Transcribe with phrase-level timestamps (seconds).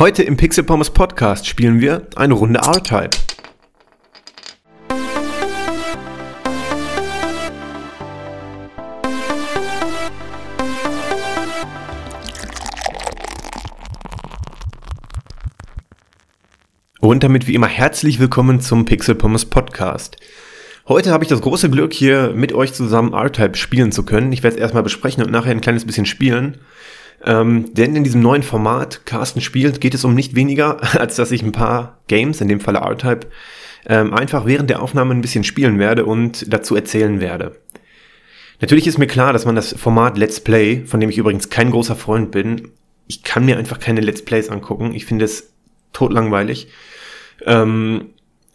[0.00, 3.10] Heute im Pixel Pommes Podcast spielen wir eine Runde R-Type.
[17.00, 20.16] Und damit wie immer herzlich willkommen zum Pixel Pommes Podcast.
[20.88, 24.32] Heute habe ich das große Glück, hier mit euch zusammen R-Type spielen zu können.
[24.32, 26.56] Ich werde es erstmal besprechen und nachher ein kleines bisschen spielen.
[27.24, 31.32] Ähm, denn in diesem neuen Format, Carsten spielt, geht es um nicht weniger, als dass
[31.32, 33.26] ich ein paar Games, in dem Falle R-Type,
[33.86, 37.56] ähm, einfach während der Aufnahme ein bisschen spielen werde und dazu erzählen werde.
[38.60, 41.70] Natürlich ist mir klar, dass man das Format Let's Play, von dem ich übrigens kein
[41.70, 42.68] großer Freund bin,
[43.06, 44.94] ich kann mir einfach keine Let's Plays angucken.
[44.94, 45.52] Ich finde es
[45.92, 46.68] totlangweilig.
[47.44, 48.10] Ähm,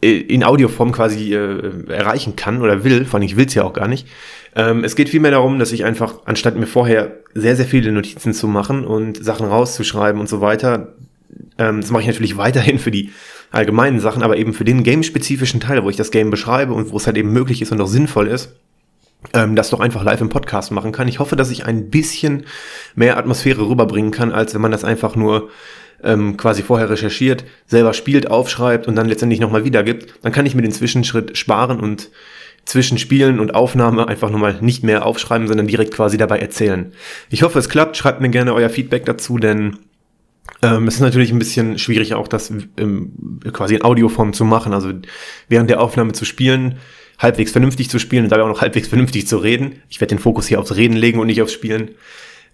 [0.06, 3.74] in Audioform quasi äh, erreichen kann oder will, vor allem ich will es ja auch
[3.74, 4.08] gar nicht.
[4.56, 8.34] Ähm, es geht vielmehr darum, dass ich einfach, anstatt mir vorher sehr, sehr viele Notizen
[8.34, 10.94] zu machen und Sachen rauszuschreiben und so weiter,
[11.58, 13.12] ähm, das mache ich natürlich weiterhin für die
[13.52, 16.98] allgemeinen Sachen, aber eben für den game-spezifischen Teil, wo ich das Game beschreibe und wo
[16.98, 18.56] es halt eben möglich ist und auch sinnvoll ist,
[19.34, 21.08] ähm, das doch einfach live im Podcast machen kann.
[21.08, 22.46] Ich hoffe, dass ich ein bisschen
[22.96, 25.50] mehr Atmosphäre rüberbringen kann, als wenn man das einfach nur
[26.04, 30.56] ähm, quasi vorher recherchiert, selber spielt, aufschreibt und dann letztendlich nochmal wiedergibt, dann kann ich
[30.56, 32.10] mir den Zwischenschritt sparen und
[32.66, 36.92] zwischen Spielen und Aufnahme einfach nochmal nicht mehr aufschreiben, sondern direkt quasi dabei erzählen.
[37.30, 37.96] Ich hoffe, es klappt.
[37.96, 39.78] Schreibt mir gerne euer Feedback dazu, denn
[40.62, 44.74] ähm, es ist natürlich ein bisschen schwierig, auch das ähm, quasi in Audioform zu machen.
[44.74, 44.94] Also
[45.48, 46.80] während der Aufnahme zu spielen,
[47.20, 49.82] halbwegs vernünftig zu spielen und dabei auch noch halbwegs vernünftig zu reden.
[49.90, 51.92] Ich werde den Fokus hier aufs Reden legen und nicht aufs Spielen.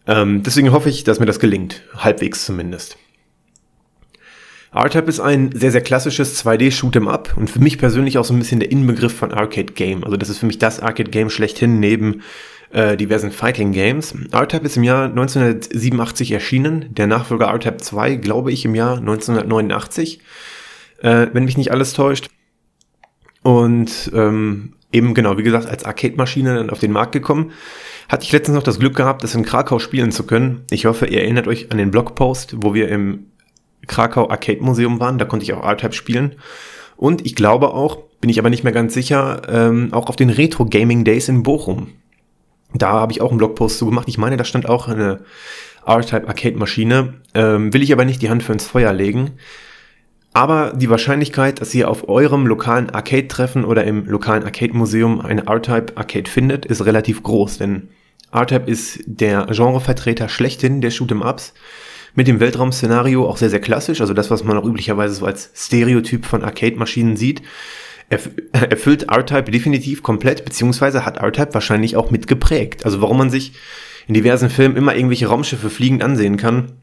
[0.07, 1.83] Ähm, deswegen hoffe ich, dass mir das gelingt.
[1.95, 2.97] Halbwegs zumindest.
[4.73, 8.39] R-Type ist ein sehr, sehr klassisches 2D-Shoot'em Up und für mich persönlich auch so ein
[8.39, 10.03] bisschen der Inbegriff von Arcade Game.
[10.05, 12.21] Also das ist für mich das Arcade Game schlechthin neben
[12.71, 14.15] äh, diversen Fighting Games.
[14.31, 20.21] R-Type ist im Jahr 1987 erschienen, der Nachfolger R-Type 2, glaube ich, im Jahr 1989,
[21.01, 22.29] äh, wenn mich nicht alles täuscht.
[23.43, 27.51] Und ähm, eben genau, wie gesagt, als Arcade-Maschine dann auf den Markt gekommen.
[28.07, 30.63] Hatte ich letztens noch das Glück gehabt, das in Krakau spielen zu können.
[30.69, 33.30] Ich hoffe, ihr erinnert euch an den Blogpost, wo wir im
[33.87, 35.17] Krakau Arcade Museum waren.
[35.17, 36.35] Da konnte ich auch R-Type spielen.
[36.97, 40.29] Und ich glaube auch, bin ich aber nicht mehr ganz sicher, ähm, auch auf den
[40.29, 41.89] Retro Gaming Days in Bochum.
[42.73, 44.07] Da habe ich auch einen Blogpost zu gemacht.
[44.07, 45.21] Ich meine, da stand auch eine
[45.85, 47.15] R-Type Arcade Maschine.
[47.33, 49.31] Ähm, will ich aber nicht die Hand für ins Feuer legen.
[50.33, 55.97] Aber die Wahrscheinlichkeit, dass ihr auf eurem lokalen Arcade-Treffen oder im lokalen Arcade-Museum eine R-Type
[55.97, 57.89] Arcade findet, ist relativ groß, denn
[58.31, 61.53] R-Type ist der Genrevertreter schlechthin der Shoot'em Ups
[62.15, 65.51] mit dem Weltraum-Szenario auch sehr, sehr klassisch, also das, was man auch üblicherweise so als
[65.55, 67.41] Stereotyp von Arcade-Maschinen sieht,
[68.51, 72.85] erfüllt R-Type definitiv komplett, beziehungsweise hat R-Type wahrscheinlich auch mitgeprägt.
[72.85, 73.53] Also warum man sich
[74.07, 76.73] in diversen Filmen immer irgendwelche Raumschiffe fliegend ansehen kann,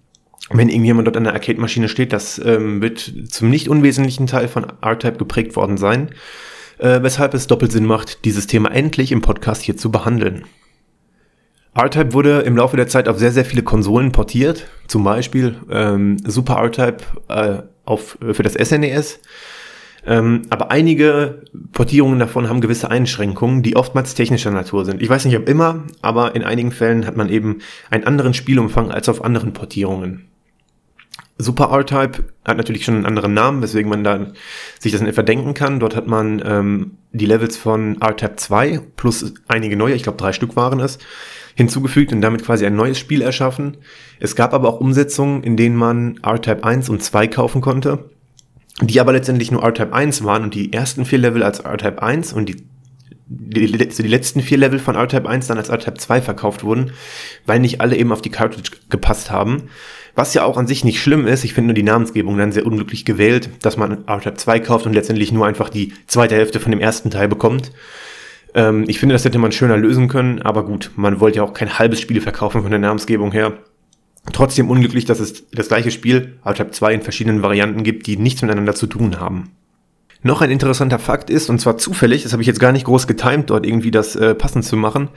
[0.51, 4.67] wenn irgendjemand dort an der Arcade-Maschine steht, das ähm, wird zum nicht unwesentlichen Teil von
[4.81, 6.11] R-Type geprägt worden sein,
[6.79, 10.45] äh, weshalb es doppelt Sinn macht, dieses Thema endlich im Podcast hier zu behandeln.
[11.75, 14.67] R-Type wurde im Laufe der Zeit auf sehr, sehr viele Konsolen portiert.
[14.87, 19.15] Zum Beispiel ähm, Super R-Type äh, auf, äh, für das SNES.
[19.15, 19.19] E
[20.07, 21.43] ähm, aber einige
[21.73, 25.03] Portierungen davon haben gewisse Einschränkungen, die oftmals technischer Natur sind.
[25.03, 27.59] Ich weiß nicht, ob immer, aber in einigen Fällen hat man eben
[27.91, 30.29] einen anderen Spielumfang als auf anderen Portierungen.
[31.37, 34.33] Super R-Type hat natürlich schon einen anderen Namen, weswegen man da
[34.81, 35.79] sich das in etwa denken kann.
[35.79, 40.33] Dort hat man ähm, die Levels von R-Type 2 plus einige neue, ich glaube drei
[40.33, 40.99] Stück waren es,
[41.59, 43.79] hinzugefügt und damit quasi ein neues Spiel erschaffen.
[44.21, 48.05] Es gab aber auch Umsetzungen, in denen man R-Type 1 und 2 kaufen konnte,
[48.81, 52.33] die aber letztendlich nur R-Type 1 waren und die ersten vier Level als R-Type 1
[52.33, 52.57] und die
[53.31, 56.93] die, die, die letzten vier Level von R-Type 1 dann als R-Type 2 verkauft wurden,
[57.45, 59.65] weil nicht alle eben auf die Cartridge gepasst haben.
[60.15, 62.65] Was ja auch an sich nicht schlimm ist, ich finde nur die Namensgebung dann sehr
[62.65, 66.71] unglücklich gewählt, dass man R-Type 2 kauft und letztendlich nur einfach die zweite Hälfte von
[66.71, 67.73] dem ersten Teil bekommt.
[68.55, 71.53] Ähm, ich finde, das hätte man schöner lösen können, aber gut, man wollte ja auch
[71.53, 73.59] kein halbes Spiel verkaufen von der Namensgebung her.
[74.33, 78.43] Trotzdem unglücklich, dass es das gleiche Spiel, R-Type 2, in verschiedenen Varianten gibt, die nichts
[78.43, 79.51] miteinander zu tun haben.
[80.23, 83.07] Noch ein interessanter Fakt ist, und zwar zufällig, das habe ich jetzt gar nicht groß
[83.07, 85.11] getimt, dort irgendwie das äh, passend zu machen.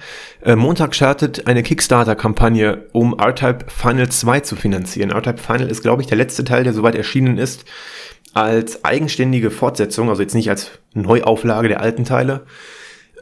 [0.43, 5.09] Äh, Montag startet eine Kickstarter-Kampagne, um R-Type Final 2 zu finanzieren.
[5.09, 7.65] R-Type Final ist, glaube ich, der letzte Teil, der soweit erschienen ist,
[8.33, 12.45] als eigenständige Fortsetzung, also jetzt nicht als Neuauflage der alten Teile.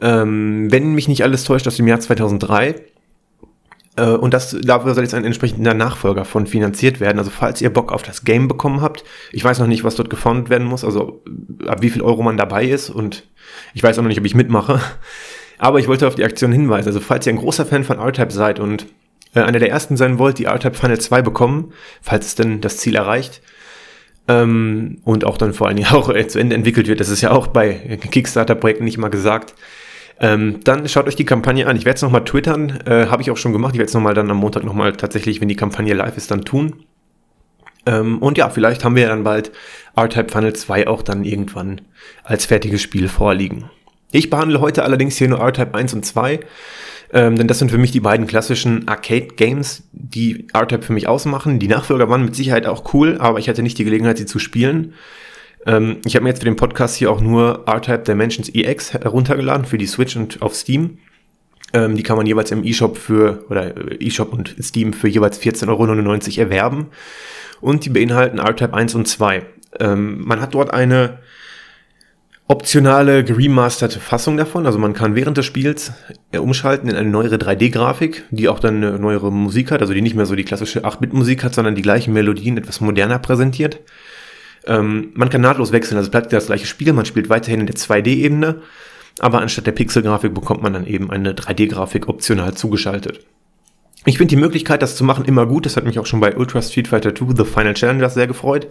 [0.00, 2.74] Ähm, wenn mich nicht alles täuscht, aus dem Jahr 2003.
[3.96, 7.18] Äh, und das, dafür soll jetzt ein entsprechender Nachfolger von finanziert werden.
[7.18, 10.10] Also falls ihr Bock auf das Game bekommen habt, ich weiß noch nicht, was dort
[10.10, 11.22] gefundet werden muss, also
[11.66, 13.28] ab wie viel Euro man dabei ist und
[13.74, 14.80] ich weiß auch noch nicht, ob ich mitmache.
[15.58, 16.88] Aber ich wollte auf die Aktion hinweisen.
[16.88, 18.86] Also falls ihr ein großer Fan von R-Type seid und
[19.34, 22.78] äh, einer der ersten sein wollt, die R-Type Final 2 bekommen, falls es denn das
[22.78, 23.42] Ziel erreicht,
[24.28, 27.00] ähm, und auch dann vor allen Dingen auch äh, zu Ende entwickelt wird.
[27.00, 29.54] Das ist ja auch bei Kickstarter-Projekten nicht mal gesagt.
[30.20, 31.76] Ähm, dann schaut euch die Kampagne an.
[31.76, 33.74] Ich werde es nochmal twittern, äh, habe ich auch schon gemacht.
[33.74, 36.44] Ich werde es nochmal dann am Montag nochmal tatsächlich, wenn die Kampagne live ist, dann
[36.44, 36.84] tun.
[37.86, 39.50] Ähm, und ja, vielleicht haben wir dann bald
[39.96, 41.80] R-Type Funnel 2 auch dann irgendwann
[42.22, 43.70] als fertiges Spiel vorliegen.
[44.12, 46.40] Ich behandle heute allerdings hier nur R-Type 1 und 2,
[47.12, 51.58] ähm, denn das sind für mich die beiden klassischen Arcade-Games, die R-Type für mich ausmachen.
[51.58, 54.38] Die Nachfolger waren mit Sicherheit auch cool, aber ich hatte nicht die Gelegenheit, sie zu
[54.38, 54.94] spielen.
[55.66, 59.66] Ähm, ich habe mir jetzt für den Podcast hier auch nur R-Type Dimensions EX heruntergeladen
[59.66, 60.98] für die Switch und auf Steam.
[61.72, 65.40] Ähm, die kann man jeweils im eShop für, oder äh, eShop und Steam für jeweils
[65.40, 66.86] 14,99 Euro erwerben.
[67.60, 69.42] Und die beinhalten R-Type 1 und 2.
[69.78, 71.18] Ähm, man hat dort eine
[72.48, 74.66] optionale geremasterte Fassung davon.
[74.66, 75.92] Also man kann während des Spiels
[76.32, 80.02] äh, umschalten in eine neuere 3D-Grafik, die auch dann eine neuere Musik hat, also die
[80.02, 83.78] nicht mehr so die klassische 8-Bit-Musik hat, sondern die gleichen Melodien etwas moderner präsentiert.
[84.66, 87.76] Ähm, man kann nahtlos wechseln, also bleibt das gleiche Spiel, man spielt weiterhin in der
[87.76, 88.62] 2D-Ebene,
[89.18, 93.24] aber anstatt der Pixel-Grafik bekommt man dann eben eine 3D-Grafik optional zugeschaltet.
[94.06, 95.66] Ich finde die Möglichkeit, das zu machen, immer gut.
[95.66, 98.68] Das hat mich auch schon bei Ultra Street Fighter 2 The Final Challengers sehr gefreut.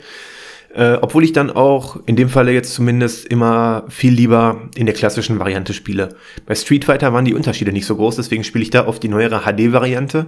[0.74, 4.94] Äh, obwohl ich dann auch in dem Falle jetzt zumindest immer viel lieber in der
[4.94, 6.09] klassischen Variante spiele.
[6.45, 9.07] Bei Street Fighter waren die Unterschiede nicht so groß, deswegen spiele ich da auf die
[9.07, 10.27] neuere HD-Variante.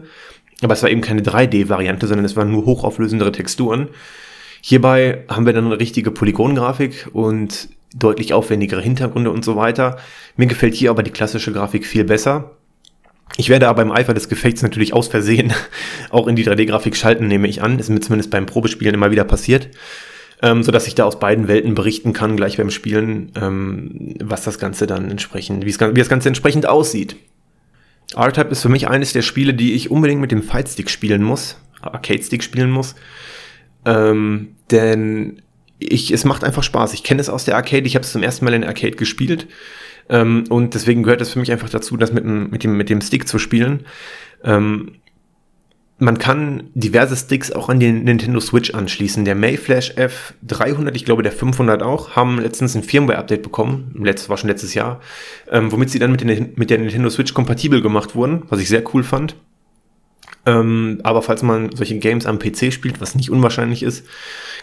[0.63, 3.89] Aber es war eben keine 3D-Variante, sondern es waren nur hochauflösendere Texturen.
[4.61, 9.97] Hierbei haben wir dann eine richtige Polygongrafik und deutlich aufwendigere Hintergründe und so weiter.
[10.37, 12.51] Mir gefällt hier aber die klassische Grafik viel besser.
[13.37, 15.53] Ich werde aber im Eifer des Gefechts natürlich aus Versehen
[16.09, 17.79] auch in die 3D-Grafik schalten, nehme ich an.
[17.79, 19.69] Ist mir zumindest beim Probespielen immer wieder passiert.
[20.43, 24.43] Ähm, so dass ich da aus beiden Welten berichten kann, gleich beim Spielen, ähm, was
[24.43, 27.15] das Ganze dann entsprechend, wie das Ganze entsprechend aussieht.
[28.15, 31.57] R-Type ist für mich eines der Spiele, die ich unbedingt mit dem Fight-Stick spielen muss,
[31.81, 32.95] Arcade-Stick spielen muss,
[33.85, 35.41] ähm, denn
[35.79, 36.93] ich, es macht einfach Spaß.
[36.93, 38.95] Ich kenne es aus der Arcade, ich habe es zum ersten Mal in der Arcade
[38.95, 39.47] gespielt
[40.09, 43.01] ähm, und deswegen gehört es für mich einfach dazu, das mit, mit, dem, mit dem
[43.01, 43.85] Stick zu spielen.
[44.43, 44.93] Ähm,
[45.97, 49.23] man kann diverse Sticks auch an den Nintendo Switch anschließen.
[49.23, 53.95] Der Mayflash F300, ich glaube der 500 auch, haben letztens ein Firmware-Update bekommen.
[54.03, 54.99] Letztes war schon letztes Jahr,
[55.51, 58.67] ähm, womit sie dann mit, den, mit der Nintendo Switch kompatibel gemacht wurden, was ich
[58.67, 59.35] sehr cool fand.
[60.45, 64.05] Ähm, aber falls man solche Games am PC spielt, was nicht unwahrscheinlich ist,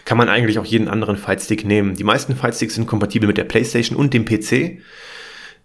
[0.05, 1.95] kann man eigentlich auch jeden anderen Fightstick nehmen.
[1.95, 4.79] Die meisten Fightsticks sind kompatibel mit der PlayStation und dem PC.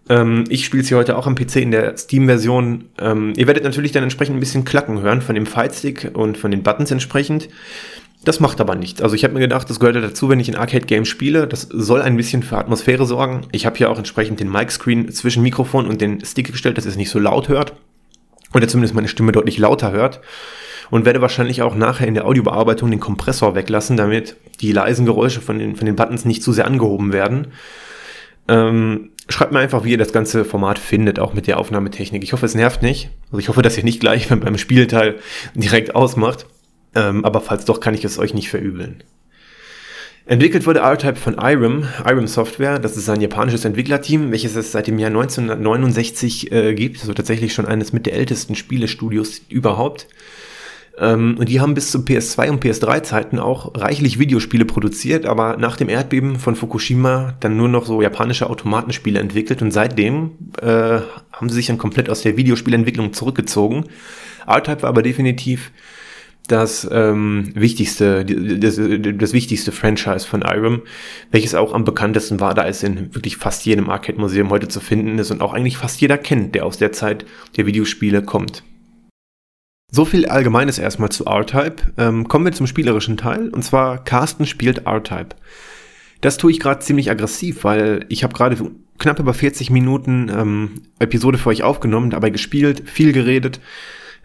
[0.07, 2.85] Ähm, ich spiele sie heute auch am PC in der Steam-Version.
[2.99, 6.51] Ähm, ihr werdet natürlich dann entsprechend ein bisschen Klacken hören von dem Fightstick und von
[6.51, 7.49] den Buttons entsprechend.
[8.23, 9.01] Das macht aber nichts.
[9.01, 11.45] Also ich habe mir gedacht, das gehört dazu, wenn ich ein Arcade-Game spiele.
[11.47, 13.41] Das soll ein bisschen für Atmosphäre sorgen.
[13.51, 16.95] Ich habe hier auch entsprechend den Mic-Screen zwischen Mikrofon und den Stick gestellt, dass es
[16.95, 17.73] nicht so laut hört
[18.55, 20.21] oder zumindest meine Stimme deutlich lauter hört.
[20.89, 25.41] Und werde wahrscheinlich auch nachher in der Audiobearbeitung den Kompressor weglassen, damit die leisen Geräusche
[25.41, 27.47] von den, von den Buttons nicht zu sehr angehoben werden.
[28.47, 32.23] Ähm, schreibt mir einfach, wie ihr das ganze Format findet, auch mit der Aufnahmetechnik.
[32.23, 33.09] Ich hoffe, es nervt nicht.
[33.25, 35.15] Also ich hoffe, dass ihr nicht gleich beim Spielteil
[35.55, 36.45] direkt ausmacht.
[36.93, 39.03] Ähm, aber falls doch, kann ich es euch nicht verübeln.
[40.27, 42.79] Entwickelt wurde R-Type von Irem, Irem Software.
[42.79, 47.01] Das ist ein japanisches Entwicklerteam, welches es seit dem Jahr 1969 äh, gibt.
[47.01, 50.07] Also tatsächlich schon eines mit der ältesten Spielestudios überhaupt.
[50.97, 55.77] Ähm, und die haben bis zu PS2 und PS3-Zeiten auch reichlich Videospiele produziert, aber nach
[55.77, 61.01] dem Erdbeben von Fukushima dann nur noch so japanische Automatenspiele entwickelt und seitdem äh,
[61.33, 63.85] haben sie sich dann komplett aus der Videospielentwicklung zurückgezogen.
[64.47, 65.71] R-Type war aber definitiv
[66.47, 70.83] das ähm, wichtigste, das, das wichtigste Franchise von Irem,
[71.31, 75.17] welches auch am bekanntesten war, da es in wirklich fast jedem Arcade-Museum heute zu finden
[75.17, 77.25] ist und auch eigentlich fast jeder kennt, der aus der Zeit
[77.57, 78.63] der Videospiele kommt.
[79.91, 81.93] So viel Allgemeines erstmal zu R-Type.
[81.97, 85.35] Ähm, kommen wir zum spielerischen Teil, und zwar Carsten spielt R-Type.
[86.21, 88.57] Das tue ich gerade ziemlich aggressiv, weil ich habe gerade
[88.97, 93.59] knapp über 40 Minuten ähm, Episode für euch aufgenommen, dabei gespielt, viel geredet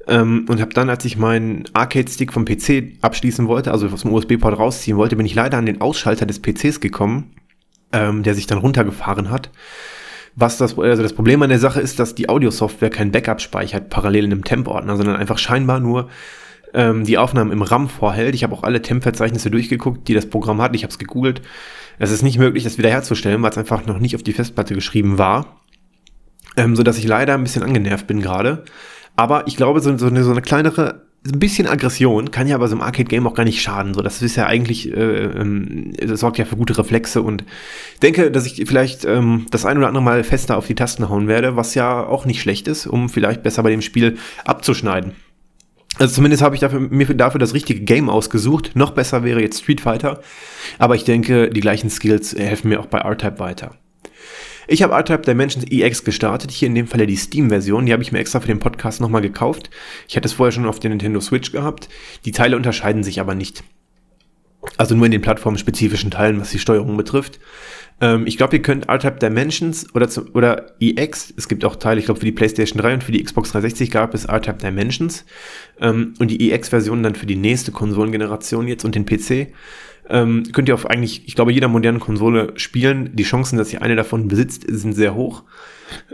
[0.07, 4.13] ähm, und habe dann, als ich meinen Arcade-Stick vom PC abschließen wollte, also aus dem
[4.13, 7.35] USB-Port rausziehen wollte, bin ich leider an den Ausschalter des PCs gekommen,
[7.93, 9.51] ähm, der sich dann runtergefahren hat.
[10.37, 13.91] Was das, also das Problem an der Sache ist, dass die Audio-Software kein Backup speichert
[13.91, 16.09] parallel in einem Temp-Ordner, sondern einfach scheinbar nur
[16.73, 18.35] ähm, die Aufnahmen im RAM vorhält.
[18.35, 20.75] Ich habe auch alle Temp-Verzeichnisse durchgeguckt, die das Programm hat.
[20.75, 21.43] Ich habe es gegoogelt.
[21.99, 25.19] Es ist nicht möglich, das wiederherzustellen, weil es einfach noch nicht auf die Festplatte geschrieben
[25.19, 25.61] war.
[26.57, 28.65] Ähm, so dass ich leider ein bisschen angenervt bin gerade.
[29.21, 32.67] Aber ich glaube, so, so, eine, so eine kleinere ein bisschen Aggression kann ja bei
[32.69, 33.93] so einem Arcade-Game auch gar nicht schaden.
[33.93, 37.45] So, das ist ja eigentlich, äh, ähm, das sorgt ja für gute Reflexe und
[38.01, 41.29] denke, dass ich vielleicht ähm, das ein oder andere Mal fester auf die Tasten hauen
[41.29, 45.13] werde, was ja auch nicht schlecht ist, um vielleicht besser bei dem Spiel abzuschneiden.
[45.99, 48.71] Also zumindest habe ich dafür, mir dafür das richtige Game ausgesucht.
[48.73, 50.23] Noch besser wäre jetzt Street Fighter.
[50.79, 53.77] Aber ich denke, die gleichen Skills helfen mir auch bei R-Type weiter.
[54.73, 57.87] Ich habe R-Type Dimensions EX gestartet, hier in dem Falle die Steam-Version.
[57.87, 59.69] Die habe ich mir extra für den Podcast nochmal gekauft.
[60.07, 61.89] Ich hatte es vorher schon auf der Nintendo Switch gehabt.
[62.25, 63.65] Die Teile unterscheiden sich aber nicht.
[64.77, 67.41] Also nur in den plattformspezifischen Teilen, was die Steuerung betrifft.
[68.01, 71.99] Ähm, ich glaube, ihr könnt R-Type Dimensions oder, zu, oder EX, es gibt auch Teile,
[71.99, 75.25] ich glaube für die PlayStation 3 und für die Xbox 360 gab es R-Type Dimensions
[75.81, 79.53] ähm, und die EX-Version dann für die nächste Konsolengeneration jetzt und den PC
[80.11, 83.11] ähm, könnt ihr auf eigentlich, ich glaube, jeder modernen Konsole spielen.
[83.15, 85.45] Die Chancen, dass ihr eine davon besitzt, sind sehr hoch.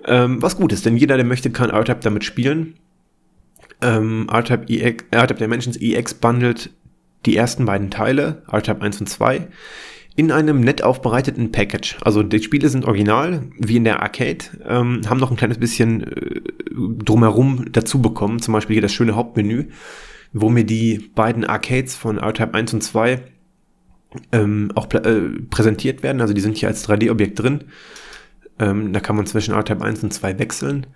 [0.05, 2.75] Ähm, was gut ist, denn jeder, der möchte, kann R-Type damit spielen.
[3.83, 6.71] Ähm, R-Type EX, R-Type Dimensions EX bundelt
[7.25, 9.49] die ersten beiden Teile, R-Type 1 und 2,
[10.15, 11.97] in einem nett aufbereiteten Package.
[12.03, 16.05] Also die Spiele sind original, wie in der Arcade, ähm, haben noch ein kleines bisschen
[16.05, 16.41] äh,
[17.05, 19.69] drumherum dazu bekommen, zum Beispiel hier das schöne Hauptmenü,
[20.33, 23.23] wo mir die beiden Arcades von R-Type 1 und 2
[24.33, 25.21] ähm, auch äh,
[25.51, 26.21] präsentiert werden.
[26.21, 27.65] Also die sind hier als 3D-Objekt drin.
[28.59, 30.87] Ähm, da kann man zwischen R-Type 1 und 2 wechseln.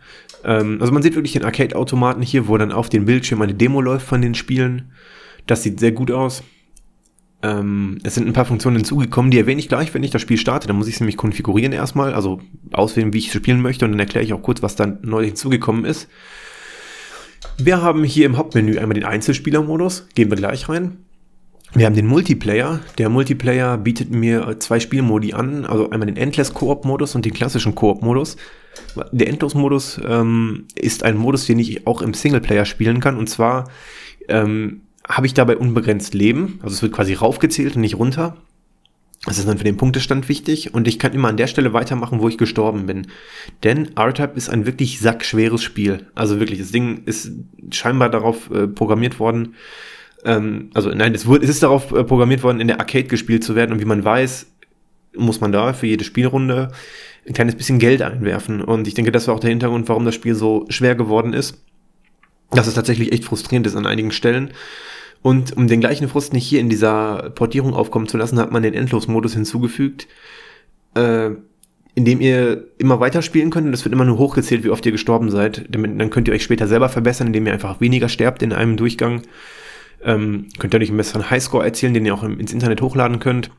[0.45, 3.81] Ähm, also man sieht wirklich den Arcade-Automaten hier, wo dann auf dem Bildschirm eine Demo
[3.81, 4.93] läuft von den Spielen.
[5.47, 6.43] Das sieht sehr gut aus.
[7.43, 10.37] Ähm, es sind ein paar Funktionen hinzugekommen, die erwähne ich gleich, wenn ich das Spiel
[10.37, 10.69] starte.
[10.69, 12.40] Da muss ich es nämlich konfigurieren erstmal, also
[12.73, 15.85] auswählen, wie ich spielen möchte und dann erkläre ich auch kurz, was dann neu hinzugekommen
[15.85, 16.09] ist.
[17.57, 20.99] Wir haben hier im Hauptmenü einmal den Einzelspielermodus, gehen wir gleich rein.
[21.73, 22.81] Wir haben den Multiplayer.
[22.99, 27.77] Der Multiplayer bietet mir zwei Spielmodi an, also einmal den Endless Koop-Modus und den klassischen
[27.77, 28.37] Koop-Modus.
[29.12, 33.17] Der Endlos-Modus ähm, ist ein Modus, den ich auch im Singleplayer spielen kann.
[33.17, 33.71] Und zwar
[34.29, 36.59] ähm, habe ich dabei unbegrenzt Leben.
[36.62, 38.37] Also es wird quasi raufgezählt und nicht runter.
[39.27, 40.75] Das ist dann für den Punktestand wichtig.
[40.75, 43.09] Und ich kann immer an der Stelle weitermachen, wo ich gestorben bin.
[43.62, 46.07] Denn R-Type ist ein wirklich sackschweres Spiel.
[46.17, 47.31] Also wirklich, das Ding ist
[47.71, 49.55] scheinbar darauf äh, programmiert worden,
[50.25, 53.45] ähm, also nein, es, wurde, es ist darauf äh, programmiert worden, in der Arcade gespielt
[53.45, 54.47] zu werden und wie man weiß,
[55.17, 56.71] muss man da für jede Spielrunde
[57.27, 58.62] ein kleines bisschen Geld einwerfen.
[58.62, 61.62] Und ich denke, das war auch der Hintergrund, warum das Spiel so schwer geworden ist.
[62.50, 64.50] Dass es tatsächlich echt frustrierend ist an einigen Stellen.
[65.23, 68.62] Und um den gleichen Frust nicht hier in dieser Portierung aufkommen zu lassen, hat man
[68.62, 70.09] den Endlosmodus hinzugefügt,
[70.95, 71.31] äh,
[71.95, 74.87] in dem ihr immer weiter spielen könnt und es wird immer nur hochgezählt, wie oft
[74.87, 75.67] ihr gestorben seid.
[75.69, 79.23] Dann könnt ihr euch später selber verbessern, indem ihr einfach weniger sterbt in einem Durchgang.
[80.02, 83.50] Ähm, könnt ihr euch einen besseren Highscore erzielen, den ihr auch ins Internet hochladen könnt.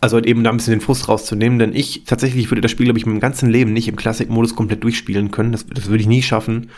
[0.00, 2.86] Also halt eben da ein bisschen den Frust rauszunehmen, denn ich tatsächlich würde das Spiel,
[2.86, 5.52] glaube ich, meinem ganzen Leben nicht im Classic-Modus komplett durchspielen können.
[5.52, 6.68] Das, das würde ich nie schaffen.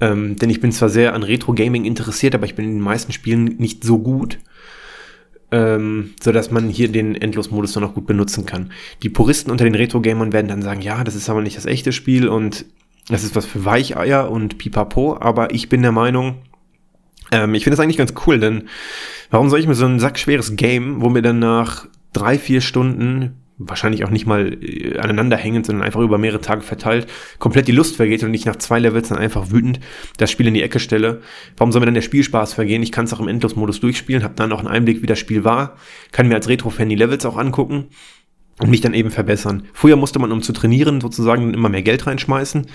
[0.00, 3.12] Ähm, denn ich bin zwar sehr an Retro-Gaming interessiert, aber ich bin in den meisten
[3.12, 4.38] Spielen nicht so gut,
[5.50, 8.72] ähm, so dass man hier den Endlos-Modus noch gut benutzen kann.
[9.02, 11.92] Die Puristen unter den Retro-Gamern werden dann sagen, ja, das ist aber nicht das echte
[11.92, 12.66] Spiel und
[13.08, 16.36] das ist was für Weicheier und Pipapo, aber ich bin der Meinung,
[17.32, 18.68] ähm, ich finde das eigentlich ganz cool, denn
[19.30, 23.42] warum soll ich mir so ein sackschweres Game, wo mir dann nach drei, vier Stunden
[23.58, 27.06] wahrscheinlich auch nicht mal äh, aneinander hängend, sondern einfach über mehrere Tage verteilt,
[27.38, 29.80] komplett die Lust vergeht und ich nach zwei Levels dann einfach wütend
[30.18, 31.22] das Spiel in die Ecke stelle.
[31.56, 32.82] Warum soll mir dann der Spielspaß vergehen?
[32.82, 35.44] Ich kann es auch im Endlosmodus durchspielen, habe dann auch einen Einblick, wie das Spiel
[35.44, 35.76] war,
[36.12, 37.88] kann mir als Retro-Fan die Levels auch angucken
[38.58, 39.64] und mich dann eben verbessern.
[39.72, 42.66] Früher musste man, um zu trainieren, sozusagen immer mehr Geld reinschmeißen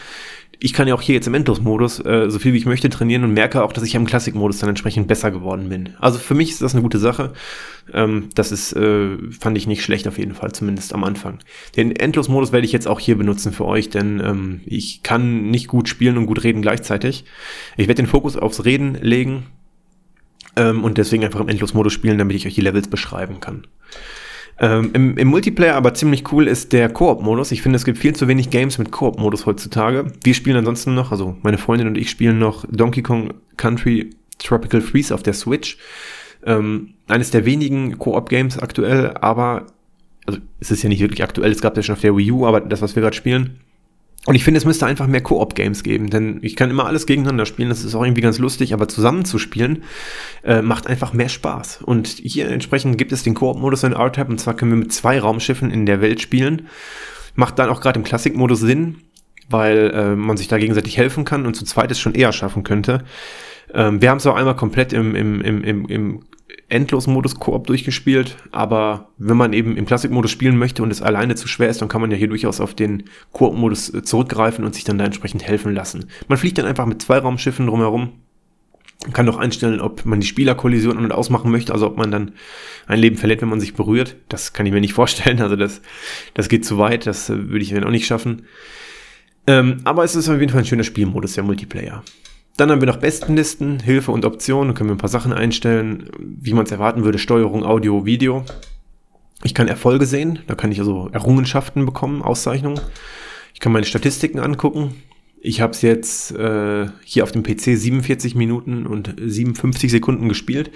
[0.63, 3.23] ich kann ja auch hier jetzt im Endlos-Modus äh, so viel wie ich möchte trainieren
[3.23, 5.95] und merke auch, dass ich im Classic-Modus dann entsprechend besser geworden bin.
[6.00, 7.33] Also für mich ist das eine gute Sache.
[7.91, 11.39] Ähm, das ist, äh, fand ich nicht schlecht auf jeden Fall, zumindest am Anfang.
[11.75, 15.67] Den Endlos-Modus werde ich jetzt auch hier benutzen für euch, denn ähm, ich kann nicht
[15.67, 17.25] gut spielen und gut reden gleichzeitig.
[17.75, 19.47] Ich werde den Fokus aufs Reden legen
[20.57, 23.65] ähm, und deswegen einfach im Endlos-Modus spielen, damit ich euch die Levels beschreiben kann.
[24.60, 27.51] Ähm, im, Im Multiplayer aber ziemlich cool ist der Koop-Modus.
[27.51, 30.05] Ich finde, es gibt viel zu wenig Games mit Koop-Modus heutzutage.
[30.24, 34.81] Wir spielen ansonsten noch, also meine Freundin und ich spielen noch Donkey Kong Country Tropical
[34.81, 35.77] Freeze auf der Switch.
[36.46, 39.67] Ähm, eines der wenigen Koop-Games aktuell, aber
[40.25, 42.46] also es ist ja nicht wirklich aktuell, es gab ja schon auf der Wii U,
[42.46, 43.60] aber das, was wir gerade spielen,
[44.28, 47.48] und ich finde, es müsste einfach mehr Koop-Games geben, denn ich kann immer alles gegeneinander
[47.48, 49.84] spielen, das ist auch irgendwie ganz lustig, aber zusammen zu spielen
[50.44, 51.82] äh, macht einfach mehr Spaß.
[51.82, 55.20] Und hier entsprechend gibt es den Koop-Modus in R-Type, und zwar können wir mit zwei
[55.20, 56.68] Raumschiffen in der Welt spielen.
[57.34, 58.98] Macht dann auch gerade im Classic-Modus Sinn,
[59.50, 62.63] weil äh, man sich da gegenseitig helfen kann und zu zweit es schon eher schaffen
[62.63, 63.04] könnte.
[63.74, 66.20] Ähm, wir haben es auch einmal komplett im, im, im, im, im
[66.72, 71.48] Endlos-Modus Koop durchgespielt, aber wenn man eben im Classic-Modus spielen möchte und es alleine zu
[71.48, 74.84] schwer ist, dann kann man ja hier durchaus auf den Koop-Modus äh, zurückgreifen und sich
[74.84, 76.06] dann da entsprechend helfen lassen.
[76.28, 78.13] Man fliegt dann einfach mit zwei Raumschiffen drumherum,
[79.13, 82.34] kann doch einstellen, ob man die Spielerkollision an- und ausmachen möchte, also ob man dann
[82.88, 84.16] ein Leben verliert, wenn man sich berührt.
[84.30, 85.82] Das kann ich mir nicht vorstellen, also das,
[86.34, 88.44] das geht zu weit, das äh, würde ich dann auch nicht schaffen.
[89.48, 92.04] Ähm, aber es ist auf jeden Fall ein schöner Spielmodus, der Multiplayer.
[92.58, 94.70] Dann haben wir noch Bestenlisten, Hilfe und Optionen.
[94.70, 98.46] Da können wir ein paar Sachen einstellen, wie man es erwarten würde, Steuerung, Audio, Video.
[99.43, 102.79] Ich kann Erfolge sehen, da kann ich also Errungenschaften bekommen, Auszeichnungen.
[103.53, 104.96] Ich kann meine Statistiken angucken.
[105.43, 110.70] Ich habe es jetzt äh, hier auf dem PC 47 Minuten und 57 Sekunden gespielt.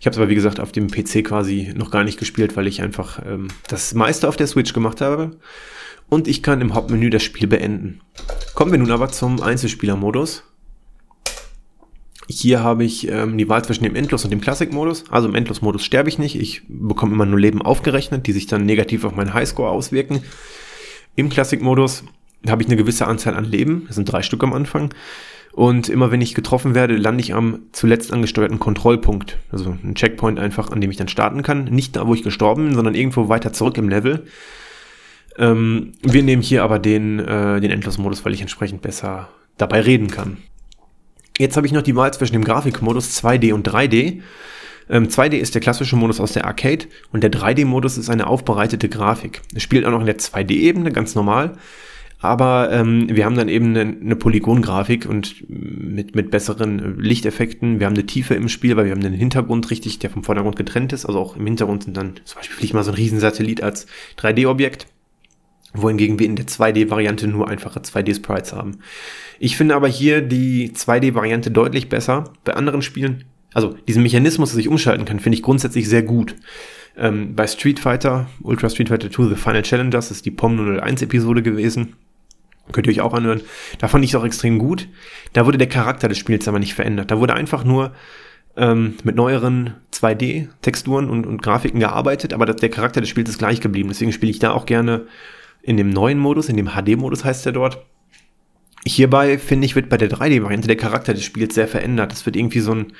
[0.00, 2.66] Ich habe es aber wie gesagt auf dem PC quasi noch gar nicht gespielt, weil
[2.66, 5.36] ich einfach ähm, das meiste auf der Switch gemacht habe.
[6.08, 8.00] Und ich kann im Hauptmenü das Spiel beenden.
[8.54, 10.42] Kommen wir nun aber zum Einzelspielermodus.
[12.30, 15.04] Hier habe ich ähm, die Wahl zwischen dem Endlos- und dem Classic-Modus.
[15.10, 16.38] Also im Endlos-Modus sterbe ich nicht.
[16.38, 20.22] Ich bekomme immer nur Leben aufgerechnet, die sich dann negativ auf meinen Highscore auswirken.
[21.16, 22.04] Im Classic-Modus
[22.46, 23.84] habe ich eine gewisse Anzahl an Leben.
[23.86, 24.92] Das sind drei Stück am Anfang.
[25.52, 29.38] Und immer wenn ich getroffen werde, lande ich am zuletzt angesteuerten Kontrollpunkt.
[29.50, 31.64] Also ein Checkpoint einfach, an dem ich dann starten kann.
[31.64, 34.26] Nicht da, wo ich gestorben bin, sondern irgendwo weiter zurück im Level.
[35.38, 40.08] Ähm, wir nehmen hier aber den, äh, den Endlos-Modus, weil ich entsprechend besser dabei reden
[40.08, 40.36] kann.
[41.38, 44.20] Jetzt habe ich noch die Wahl zwischen dem Grafikmodus 2D und 3D.
[44.90, 48.88] Ähm, 2D ist der klassische Modus aus der Arcade und der 3D-Modus ist eine aufbereitete
[48.88, 49.42] Grafik.
[49.54, 51.56] Es spielt auch noch in der 2D-Ebene, ganz normal.
[52.20, 57.78] Aber ähm, wir haben dann eben eine, eine Polygongrafik und mit, mit besseren Lichteffekten.
[57.78, 60.56] Wir haben eine Tiefe im Spiel, weil wir haben den Hintergrund richtig, der vom Vordergrund
[60.56, 61.06] getrennt ist.
[61.06, 63.86] Also auch im Hintergrund sind dann zum Beispiel fliegt mal so ein Riesensatellit als
[64.18, 64.88] 3D-Objekt
[65.74, 68.78] wohingegen wir in der 2D-Variante nur einfache 2D-Sprites haben.
[69.38, 72.24] Ich finde aber hier die 2D-Variante deutlich besser.
[72.44, 76.34] Bei anderen Spielen, also diesen Mechanismus, dass ich umschalten kann, finde ich grundsätzlich sehr gut.
[76.96, 81.02] Ähm, bei Street Fighter, Ultra Street Fighter 2, The Final Challengers, ist die POM 001
[81.02, 81.94] Episode gewesen.
[82.72, 83.40] Könnt ihr euch auch anhören.
[83.78, 84.88] Da fand ich es auch extrem gut.
[85.32, 87.10] Da wurde der Charakter des Spiels aber nicht verändert.
[87.10, 87.92] Da wurde einfach nur
[88.56, 93.60] ähm, mit neueren 2D-Texturen und, und Grafiken gearbeitet, aber der Charakter des Spiels ist gleich
[93.60, 93.88] geblieben.
[93.88, 95.06] Deswegen spiele ich da auch gerne
[95.68, 97.84] in dem neuen Modus, in dem HD-Modus heißt er dort.
[98.86, 102.10] Hierbei, finde ich, wird bei der 3D-Variante der Charakter des Spiels sehr verändert.
[102.10, 102.94] Das wird irgendwie so ein,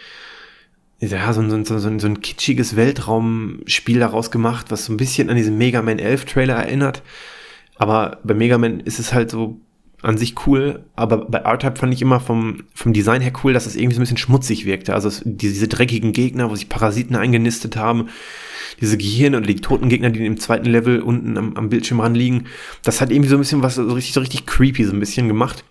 [0.99, 5.31] ja, so ein, so, ein, so ein kitschiges Weltraumspiel daraus gemacht, was so ein bisschen
[5.31, 7.03] an diesen Mega Man 11 Trailer erinnert.
[7.77, 9.59] Aber bei Mega Man ist es halt so
[10.03, 13.67] an sich cool, aber bei R-Type fand ich immer vom, vom Design her cool, dass
[13.67, 14.95] es irgendwie so ein bisschen schmutzig wirkte.
[14.95, 18.09] Also es, diese, dreckigen Gegner, wo sich Parasiten eingenistet haben,
[18.81, 22.47] diese Gehirne oder die toten Gegner, die im zweiten Level unten am, am Bildschirm ranliegen,
[22.85, 25.27] das hat irgendwie so ein bisschen was so richtig, so richtig creepy so ein bisschen
[25.27, 25.65] gemacht.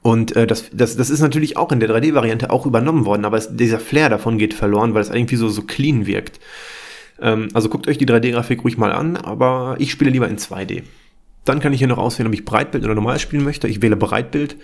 [0.00, 3.36] Und äh, das, das, das ist natürlich auch in der 3D-Variante auch übernommen worden, aber
[3.36, 6.40] es, dieser Flair davon geht verloren, weil es irgendwie so, so clean wirkt.
[7.20, 10.84] Ähm, also guckt euch die 3D-Grafik ruhig mal an, aber ich spiele lieber in 2D.
[11.48, 13.68] Dann kann ich hier noch auswählen, ob ich Breitbild oder normal spielen möchte.
[13.68, 14.56] Ich wähle Breitbild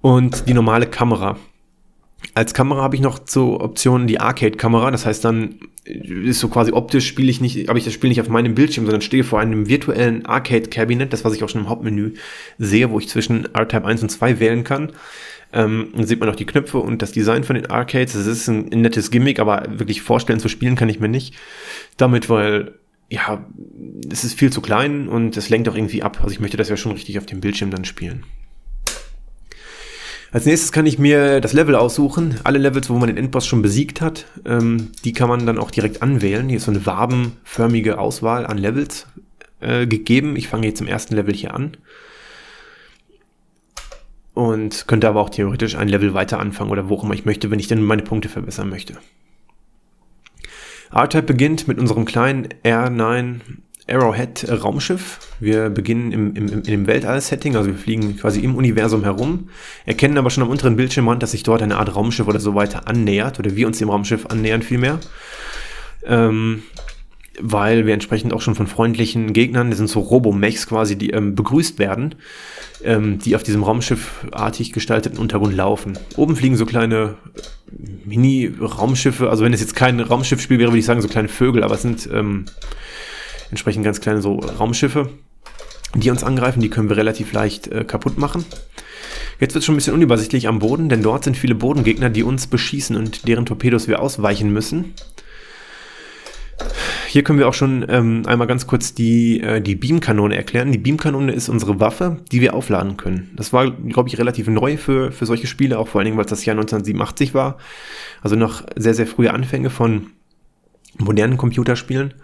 [0.00, 1.36] und die normale Kamera.
[2.34, 4.90] Als Kamera habe ich noch zur Option die Arcade-Kamera.
[4.90, 8.20] Das heißt, dann ist so quasi optisch spiele ich nicht, habe ich das Spiel nicht
[8.20, 11.68] auf meinem Bildschirm, sondern stehe vor einem virtuellen Arcade-Cabinet, das was ich auch schon im
[11.68, 12.14] Hauptmenü
[12.58, 14.92] sehe, wo ich zwischen R-Type 1 und 2 wählen kann.
[15.52, 18.12] Ähm, dann sieht man auch die Knöpfe und das Design von den Arcades.
[18.12, 21.34] Das ist ein, ein nettes Gimmick, aber wirklich vorstellen zu spielen kann ich mir nicht.
[21.96, 22.74] Damit, weil
[23.10, 23.44] ja,
[24.10, 26.18] es ist viel zu klein und es lenkt auch irgendwie ab.
[26.20, 28.24] Also ich möchte das ja schon richtig auf dem Bildschirm dann spielen.
[30.30, 32.38] Als nächstes kann ich mir das Level aussuchen.
[32.44, 35.70] Alle Levels, wo man den Endboss schon besiegt hat, ähm, die kann man dann auch
[35.70, 36.48] direkt anwählen.
[36.48, 39.06] Hier ist so eine wabenförmige Auswahl an Levels
[39.60, 40.36] äh, gegeben.
[40.36, 41.78] Ich fange jetzt im ersten Level hier an.
[44.34, 47.50] Und könnte aber auch theoretisch ein Level weiter anfangen oder wo auch immer ich möchte,
[47.50, 48.98] wenn ich dann meine Punkte verbessern möchte.
[50.92, 53.40] R-Type beginnt mit unserem kleinen R9
[53.88, 55.18] Arrowhead Raumschiff.
[55.40, 59.48] Wir beginnen im, im, im, im Weltall-Setting, also wir fliegen quasi im Universum herum,
[59.86, 62.86] erkennen aber schon am unteren Bildschirmrand, dass sich dort eine Art Raumschiff oder so weiter
[62.86, 65.00] annähert, oder wir uns dem Raumschiff annähern vielmehr.
[66.04, 66.62] Ähm,
[67.40, 71.34] weil wir entsprechend auch schon von freundlichen Gegnern, das sind so Robomechs quasi, die ähm,
[71.34, 72.14] begrüßt werden,
[72.82, 75.98] ähm, die auf diesem Raumschiffartig gestalteten Untergrund laufen.
[76.16, 77.16] Oben fliegen so kleine
[78.04, 81.74] Mini-Raumschiffe, also wenn es jetzt kein Raumschiffspiel wäre, würde ich sagen so kleine Vögel, aber
[81.74, 82.46] es sind ähm,
[83.50, 85.10] entsprechend ganz kleine so Raumschiffe,
[85.94, 88.44] die uns angreifen, die können wir relativ leicht äh, kaputt machen.
[89.40, 92.24] Jetzt wird es schon ein bisschen unübersichtlich am Boden, denn dort sind viele Bodengegner, die
[92.24, 94.94] uns beschießen und deren Torpedos wir ausweichen müssen.
[97.08, 100.72] Hier können wir auch schon ähm, einmal ganz kurz die, äh, die Beamkanone erklären.
[100.72, 103.30] Die Beamkanone ist unsere Waffe, die wir aufladen können.
[103.34, 106.26] Das war, glaube ich, relativ neu für, für solche Spiele, auch vor allen Dingen, weil
[106.26, 107.56] es das Jahr 1987 war.
[108.20, 110.08] Also noch sehr, sehr frühe Anfänge von
[110.98, 112.14] modernen Computerspielen.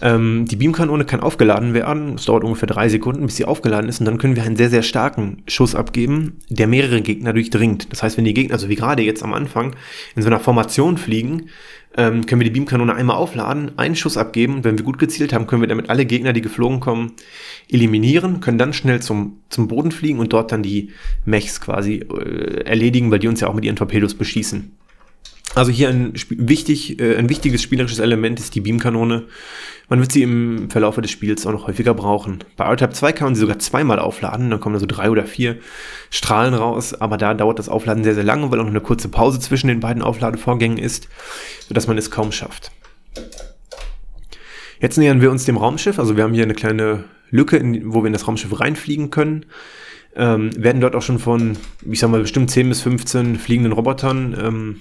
[0.00, 2.14] Ähm, die Beamkanone kann aufgeladen werden.
[2.14, 4.00] Es dauert ungefähr drei Sekunden, bis sie aufgeladen ist.
[4.00, 7.90] Und dann können wir einen sehr, sehr starken Schuss abgeben, der mehrere Gegner durchdringt.
[7.90, 9.74] Das heißt, wenn die Gegner, also wie gerade jetzt am Anfang,
[10.14, 11.46] in so einer Formation fliegen,
[11.96, 14.56] ähm, können wir die Beamkanone einmal aufladen, einen Schuss abgeben.
[14.56, 17.12] Und wenn wir gut gezielt haben, können wir damit alle Gegner, die geflogen kommen,
[17.70, 20.90] eliminieren, können dann schnell zum, zum Boden fliegen und dort dann die
[21.24, 24.76] Mechs quasi äh, erledigen, weil die uns ja auch mit ihren Torpedos beschießen.
[25.54, 29.24] Also hier ein, wichtig, äh, ein wichtiges spielerisches Element ist die Beamkanone.
[29.88, 32.44] Man wird sie im Verlauf des Spiels auch noch häufiger brauchen.
[32.56, 35.24] Bei R-Type 2 kann man sie sogar zweimal aufladen, dann kommen da so drei oder
[35.24, 35.56] vier
[36.10, 39.08] Strahlen raus, aber da dauert das Aufladen sehr, sehr lange, weil auch noch eine kurze
[39.08, 41.08] Pause zwischen den beiden Aufladevorgängen ist,
[41.66, 42.70] sodass man es kaum schafft.
[44.80, 48.02] Jetzt nähern wir uns dem Raumschiff, also wir haben hier eine kleine Lücke, in, wo
[48.02, 49.46] wir in das Raumschiff reinfliegen können.
[50.14, 51.56] Ähm, werden dort auch schon von,
[51.88, 54.80] ich sag mal, bestimmt 10 bis 15 fliegenden Robotern ähm,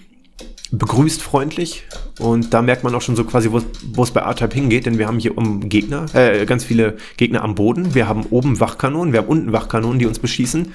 [0.71, 1.85] begrüßt freundlich
[2.19, 5.07] und da merkt man auch schon so quasi, wo es bei R-Type hingeht, denn wir
[5.07, 9.21] haben hier um Gegner, äh, ganz viele Gegner am Boden, wir haben oben Wachkanonen, wir
[9.21, 10.73] haben unten Wachkanonen, die uns beschießen.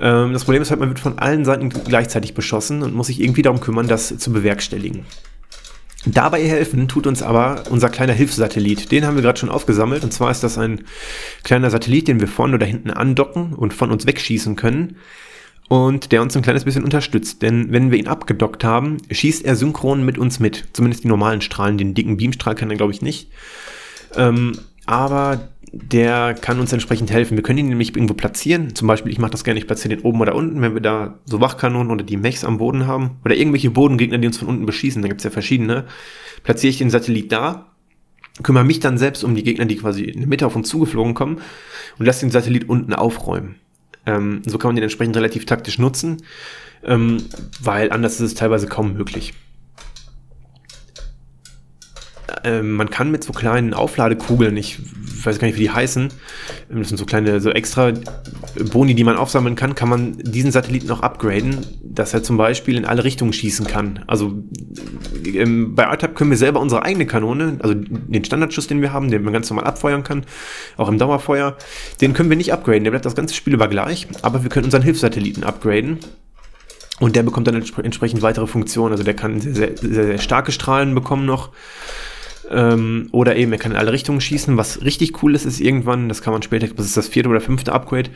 [0.00, 3.20] Ähm, das Problem ist halt, man wird von allen Seiten gleichzeitig beschossen und muss sich
[3.20, 5.04] irgendwie darum kümmern, das zu bewerkstelligen.
[6.06, 8.90] Dabei helfen tut uns aber unser kleiner Hilfssatellit.
[8.90, 10.02] Den haben wir gerade schon aufgesammelt.
[10.02, 10.84] Und zwar ist das ein
[11.44, 14.96] kleiner Satellit, den wir vorne oder hinten andocken und von uns wegschießen können
[15.70, 17.42] und der uns ein kleines bisschen unterstützt.
[17.42, 20.64] Denn wenn wir ihn abgedockt haben, schießt er synchron mit uns mit.
[20.72, 23.30] Zumindest die normalen Strahlen, den dicken Beamstrahl kann er, glaube ich, nicht.
[24.16, 27.36] Ähm, aber der kann uns entsprechend helfen.
[27.36, 28.74] Wir können ihn nämlich irgendwo platzieren.
[28.74, 31.20] Zum Beispiel, ich mache das gerne, ich platziere den oben oder unten, wenn wir da
[31.24, 33.18] so Wachkanonen oder die Mechs am Boden haben.
[33.24, 35.00] Oder irgendwelche Bodengegner, die uns von unten beschießen.
[35.02, 35.84] Da gibt es ja verschiedene.
[36.42, 37.66] Platziere ich den Satellit da,
[38.42, 41.14] kümmere mich dann selbst um die Gegner, die quasi in der Mitte auf uns zugeflogen
[41.14, 41.38] kommen
[41.96, 43.54] und lasse den Satellit unten aufräumen.
[44.06, 46.18] Ähm, so kann man den entsprechend relativ taktisch nutzen,
[46.84, 47.18] ähm,
[47.60, 49.34] weil anders ist es teilweise kaum möglich.
[52.44, 54.78] Ähm, man kann mit so kleinen Aufladekugeln, ich
[55.24, 56.08] weiß gar nicht, wie die heißen,
[56.70, 57.92] ähm, das sind so kleine, so extra
[58.72, 62.76] Boni, die man aufsammeln kann, kann man diesen Satelliten noch upgraden, dass er zum Beispiel
[62.76, 64.04] in alle Richtungen schießen kann.
[64.06, 64.42] Also
[65.36, 69.10] ähm, bei RTAP können wir selber unsere eigene Kanone, also den Standardschuss, den wir haben,
[69.10, 70.24] den man ganz normal abfeuern kann,
[70.76, 71.56] auch im Dauerfeuer,
[72.00, 74.64] den können wir nicht upgraden, der bleibt das ganze Spiel über gleich, aber wir können
[74.64, 75.98] unseren Hilfssatelliten upgraden.
[77.00, 78.92] Und der bekommt dann entsprechend weitere Funktionen.
[78.92, 81.48] Also der kann sehr, sehr, sehr, sehr starke Strahlen bekommen noch.
[82.50, 84.56] Ähm, oder eben, er kann in alle Richtungen schießen.
[84.56, 87.40] Was richtig cool ist, ist irgendwann, das kann man später, das ist das vierte oder
[87.40, 88.10] fünfte Upgrade,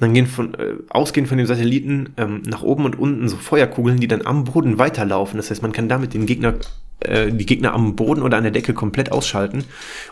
[0.00, 4.00] dann gehen von, äh, ausgehend von dem Satelliten ähm, nach oben und unten so Feuerkugeln,
[4.00, 5.36] die dann am Boden weiterlaufen.
[5.36, 6.54] Das heißt, man kann damit den Gegner,
[7.00, 9.64] äh, die Gegner am Boden oder an der Decke komplett ausschalten,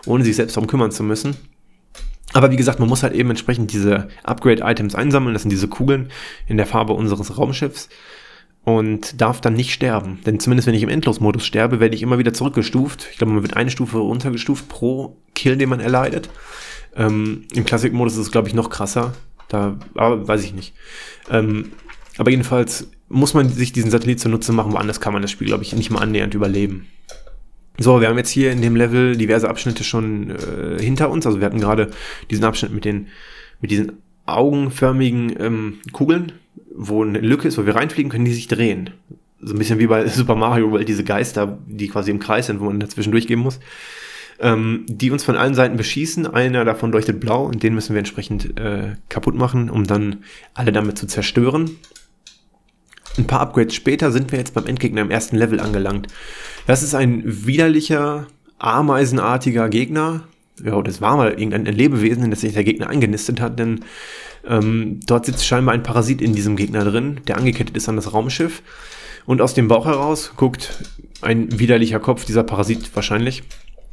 [0.05, 1.37] ohne sich selbst darum kümmern zu müssen.
[2.35, 5.35] Aber wie gesagt, man muss halt eben entsprechend diese Upgrade-Items einsammeln.
[5.35, 6.11] Das sind diese Kugeln
[6.47, 7.89] in der Farbe unseres Raumschiffs
[8.65, 10.21] und darf dann nicht sterben.
[10.25, 13.09] Denn zumindest wenn ich im Endlosmodus sterbe, werde ich immer wieder zurückgestuft.
[13.11, 16.31] Ich glaube, man wird eine Stufe runtergestuft pro Kill, den man erleidet.
[16.95, 19.15] Ähm, Im Classic-Modus ist es, glaube ich, noch krasser.
[19.49, 20.75] Da, aber weiß ich nicht.
[21.31, 21.73] Ähm,
[22.19, 25.63] aber jedenfalls muss man sich diesen Satellit zunutze machen, woanders kann man das Spiel, glaube
[25.63, 26.87] ich, nicht mal annähernd überleben.
[27.79, 31.27] So, wir haben jetzt hier in dem Level diverse Abschnitte schon äh, hinter uns.
[31.27, 31.91] Also wir hatten gerade
[32.31, 33.09] diesen Abschnitt mit den,
[33.61, 33.93] mit diesen
[34.27, 36.33] augenförmigen ähm, Kugeln,
[36.75, 38.91] wo eine Lücke ist, wo wir reinfliegen, können die sich drehen.
[39.41, 42.61] So ein bisschen wie bei Super Mario World, diese Geister, die quasi im Kreis sind,
[42.61, 43.61] wo man dazwischen durchgehen muss.
[44.41, 46.27] Ähm, die uns von allen Seiten beschießen.
[46.27, 50.73] Einer davon leuchtet blau und den müssen wir entsprechend äh, kaputt machen, um dann alle
[50.73, 51.71] damit zu zerstören.
[53.19, 56.09] Ein paar Upgrades später sind wir jetzt beim Endgegner im ersten Level angelangt.
[56.67, 58.27] Das ist ein widerlicher,
[58.59, 60.25] ameisenartiger Gegner.
[60.65, 63.81] Ja, das war mal irgendein Lebewesen, in das sich der Gegner eingenistet hat, denn
[64.47, 68.13] ähm, dort sitzt scheinbar ein Parasit in diesem Gegner drin, der angekettet ist an das
[68.13, 68.63] Raumschiff.
[69.25, 70.83] Und aus dem Bauch heraus guckt
[71.21, 73.45] ein widerlicher Kopf, dieser Parasit wahrscheinlich.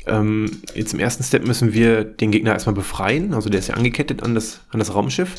[0.08, 3.34] Ähm, jetzt im ersten Step müssen wir den Gegner erstmal befreien.
[3.34, 5.36] Also der ist ja angekettet an das, an das Raumschiff.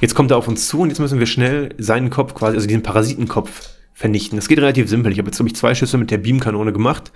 [0.00, 2.66] Jetzt kommt er auf uns zu und jetzt müssen wir schnell seinen Kopf quasi, also
[2.66, 4.36] diesen Parasitenkopf vernichten.
[4.36, 5.12] Das geht relativ simpel.
[5.12, 7.12] Ich habe jetzt, glaube zwei Schüsse mit der Beamkanone gemacht.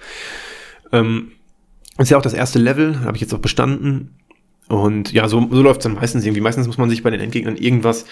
[0.92, 1.32] Ähm,
[1.98, 4.14] ist ja auch das erste Level, habe ich jetzt auch bestanden.
[4.68, 6.42] Und ja, so, so läuft es dann meistens irgendwie.
[6.42, 8.04] Meistens muss man sich bei den Endgegnern irgendwas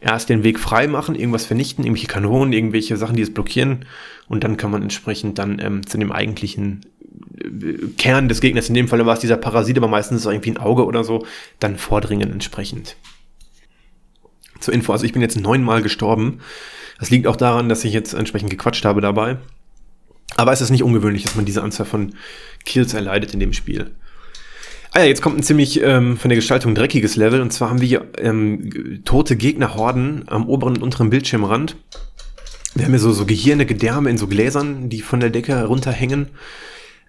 [0.00, 3.86] erst den Weg frei machen, irgendwas vernichten, irgendwelche Kanonen, irgendwelche Sachen, die es blockieren.
[4.28, 6.82] Und dann kann man entsprechend dann ähm, zu dem eigentlichen
[7.42, 10.32] äh, Kern des Gegners, in dem Fall war es dieser Parasit, aber meistens ist es
[10.32, 11.26] irgendwie ein Auge oder so,
[11.58, 12.96] dann vordringen entsprechend.
[14.60, 16.40] Zur Info, also ich bin jetzt neunmal gestorben.
[16.98, 19.38] Das liegt auch daran, dass ich jetzt entsprechend gequatscht habe dabei.
[20.36, 22.14] Aber es ist nicht ungewöhnlich, dass man diese Anzahl von
[22.64, 23.94] Kills erleidet in dem Spiel.
[24.96, 27.40] Ah ja, jetzt kommt ein ziemlich ähm, von der Gestaltung dreckiges Level.
[27.40, 31.76] Und zwar haben wir hier ähm, tote Gegnerhorden am oberen und unteren Bildschirmrand.
[32.76, 36.28] Wir haben hier so, so Gehirne, Gedärme in so Gläsern, die von der Decke runterhängen.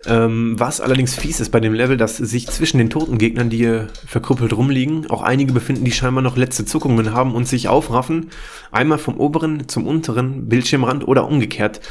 [0.07, 3.57] Ähm, was allerdings fies ist bei dem Level, dass sich zwischen den toten Gegnern, die
[3.57, 8.31] hier verkrüppelt rumliegen, auch einige befinden, die scheinbar noch letzte Zuckungen haben und sich aufraffen,
[8.71, 11.81] einmal vom oberen zum unteren Bildschirmrand oder umgekehrt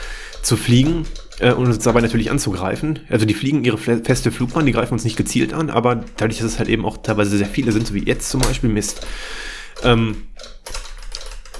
[0.42, 1.04] zu fliegen
[1.40, 3.00] äh, und uns dabei natürlich anzugreifen.
[3.08, 6.46] Also die fliegen ihre feste Flugbahn, die greifen uns nicht gezielt an, aber dadurch, dass
[6.46, 9.06] es halt eben auch teilweise sehr viele sind, so wie jetzt zum Beispiel, Mist,
[9.82, 10.16] ähm,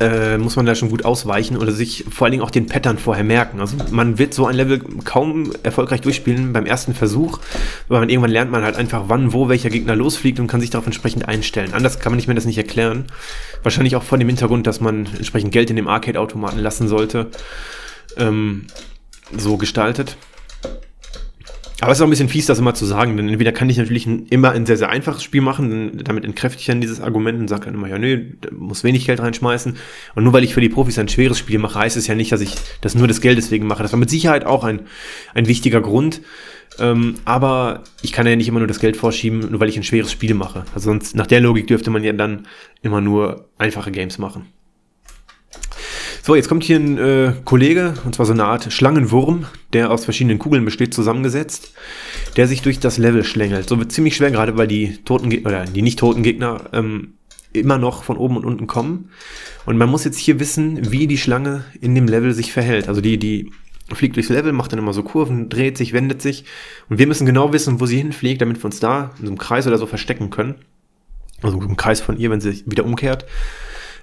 [0.01, 2.99] äh, muss man da schon gut ausweichen oder sich vor allen Dingen auch den Pattern
[2.99, 3.61] vorher merken.
[3.61, 7.39] Also man wird so ein Level kaum erfolgreich durchspielen beim ersten Versuch,
[7.87, 10.71] weil man irgendwann lernt man halt einfach, wann, wo welcher Gegner losfliegt und kann sich
[10.71, 11.75] darauf entsprechend einstellen.
[11.75, 13.05] Anders kann man nicht mehr das nicht erklären.
[13.63, 17.31] Wahrscheinlich auch vor dem Hintergrund, dass man entsprechend Geld in dem Arcade-Automaten lassen sollte.
[18.17, 18.67] Ähm,
[19.37, 20.17] so gestaltet.
[21.81, 23.77] Aber es ist auch ein bisschen fies, das immer zu sagen, denn entweder kann ich
[23.77, 27.39] natürlich ein, immer ein sehr, sehr einfaches Spiel machen, damit entkräfte ich dann dieses Argument
[27.39, 29.77] und sage dann immer, ja, da muss wenig Geld reinschmeißen.
[30.15, 32.33] Und nur weil ich für die Profis ein schweres Spiel mache, heißt es ja nicht,
[32.33, 33.83] dass ich das nur des Geldes wegen mache.
[33.83, 34.83] Das war mit Sicherheit auch ein,
[35.35, 36.23] ein wichtiger Grund.
[36.79, 39.83] Ähm, aber ich kann ja nicht immer nur das Geld vorschieben, nur weil ich ein
[39.83, 40.65] schweres Spiel mache.
[40.75, 42.47] Also sonst, nach der Logik dürfte man ja dann
[42.83, 44.47] immer nur einfache Games machen.
[46.27, 50.07] So, jetzt kommt hier ein äh, Kollege, und zwar so eine Art Schlangenwurm, der aus
[50.07, 51.75] verschiedenen Kugeln besteht, zusammengesetzt,
[52.39, 53.69] der sich durch das Level schlängelt.
[53.69, 57.13] So wird ziemlich schwer, gerade weil die toten Ge oder die nicht toten Gegner ähm,
[57.53, 59.11] immer noch von oben und unten kommen.
[59.67, 62.89] Und man muss jetzt hier wissen, wie die Schlange in dem Level sich verhält.
[62.89, 63.53] Also die, die
[63.93, 66.47] fliegt durchs Level, macht dann immer so Kurven, dreht sich, wendet sich.
[66.89, 69.39] Und wir müssen genau wissen, wo sie hinfliegt, damit wir uns da in so einem
[69.39, 70.55] Kreis oder so verstecken können.
[71.43, 73.27] Also im Kreis von ihr, wenn sie sich wieder umkehrt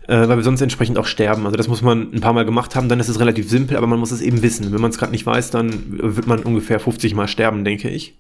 [0.08, 1.46] äh, weil wir sonst entsprechend auch sterben.
[1.46, 3.88] Also das muss man ein paar Mal gemacht haben, dann ist es relativ simpel, aber
[3.88, 4.72] man muss es eben wissen.
[4.72, 8.16] Wenn man es gerade nicht weiß, dann wird man ungefähr 50 Mal sterben, denke ich.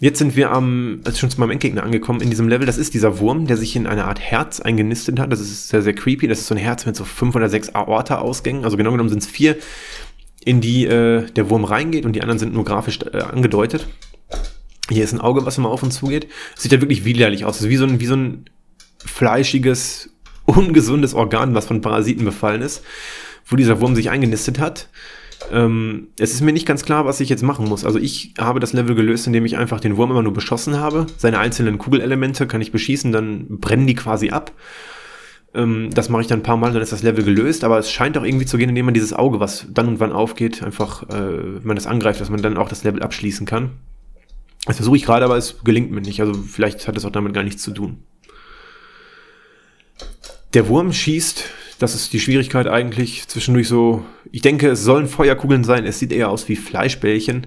[0.00, 2.64] Jetzt sind wir am, also schon zu meinem Endgegner angekommen in diesem Level.
[2.64, 5.30] Das ist dieser Wurm, der sich in eine Art Herz eingenistet hat.
[5.30, 6.26] Das ist sehr, sehr creepy.
[6.26, 8.64] Das ist so ein Herz mit so fünf oder sechs Aorta-Ausgängen.
[8.64, 9.58] Also genau genommen sind es vier,
[10.42, 13.86] in die äh, der Wurm reingeht und die anderen sind nur grafisch äh, angedeutet.
[14.88, 16.28] Hier ist ein Auge, was immer auf und zu geht.
[16.56, 17.58] Sieht ja wirklich widerlich aus.
[17.58, 18.46] Das ist wie so ein, wie so ein
[19.04, 20.10] fleischiges,
[20.44, 22.84] ungesundes Organ, was von Parasiten befallen ist,
[23.46, 24.88] wo dieser Wurm sich eingenistet hat.
[25.52, 27.84] Ähm, es ist mir nicht ganz klar, was ich jetzt machen muss.
[27.84, 31.06] Also ich habe das Level gelöst, indem ich einfach den Wurm immer nur beschossen habe.
[31.16, 34.52] Seine einzelnen Kugelelemente kann ich beschießen, dann brennen die quasi ab.
[35.54, 37.64] Ähm, das mache ich dann ein paar Mal, dann ist das Level gelöst.
[37.64, 40.12] Aber es scheint auch irgendwie zu gehen, indem man dieses Auge, was dann und wann
[40.12, 43.70] aufgeht, einfach, äh, wenn man das angreift, dass man dann auch das Level abschließen kann.
[44.66, 46.20] Das versuche ich gerade, aber es gelingt mir nicht.
[46.20, 47.98] Also vielleicht hat es auch damit gar nichts zu tun.
[50.54, 51.44] Der Wurm schießt,
[51.78, 56.12] das ist die Schwierigkeit eigentlich, zwischendurch so, ich denke, es sollen Feuerkugeln sein, es sieht
[56.12, 57.46] eher aus wie Fleischbällchen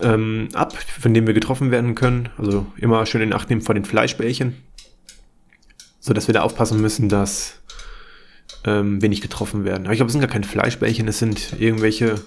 [0.00, 2.28] ähm, ab, von denen wir getroffen werden können.
[2.36, 4.56] Also immer schön in Acht nehmen vor den Fleischbällchen,
[5.98, 7.60] so dass wir da aufpassen müssen, dass
[8.64, 9.84] ähm, wir nicht getroffen werden.
[9.84, 12.20] Aber ich glaube, es sind gar keine Fleischbällchen, es sind irgendwelche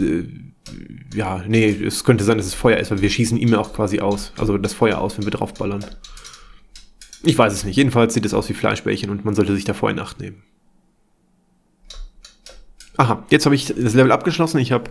[0.00, 0.24] äh,
[1.14, 3.72] ja, nee, es könnte sein, dass es Feuer ist, weil wir schießen ihm ja auch
[3.72, 4.32] quasi aus.
[4.36, 5.84] Also das Feuer aus, wenn wir draufballern.
[7.22, 7.76] Ich weiß es nicht.
[7.76, 10.42] Jedenfalls sieht es aus wie Fleischbällchen und man sollte sich davor in Acht nehmen.
[12.96, 14.58] Aha, jetzt habe ich das Level abgeschlossen.
[14.58, 14.90] Ich habe,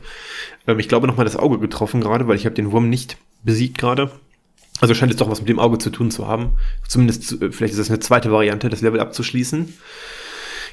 [0.66, 3.78] ähm, ich glaube, nochmal das Auge getroffen gerade, weil ich habe den Wurm nicht besiegt
[3.78, 4.12] gerade.
[4.80, 6.54] Also scheint es doch was mit dem Auge zu tun zu haben.
[6.88, 9.74] Zumindest, äh, vielleicht ist das eine zweite Variante, das Level abzuschließen.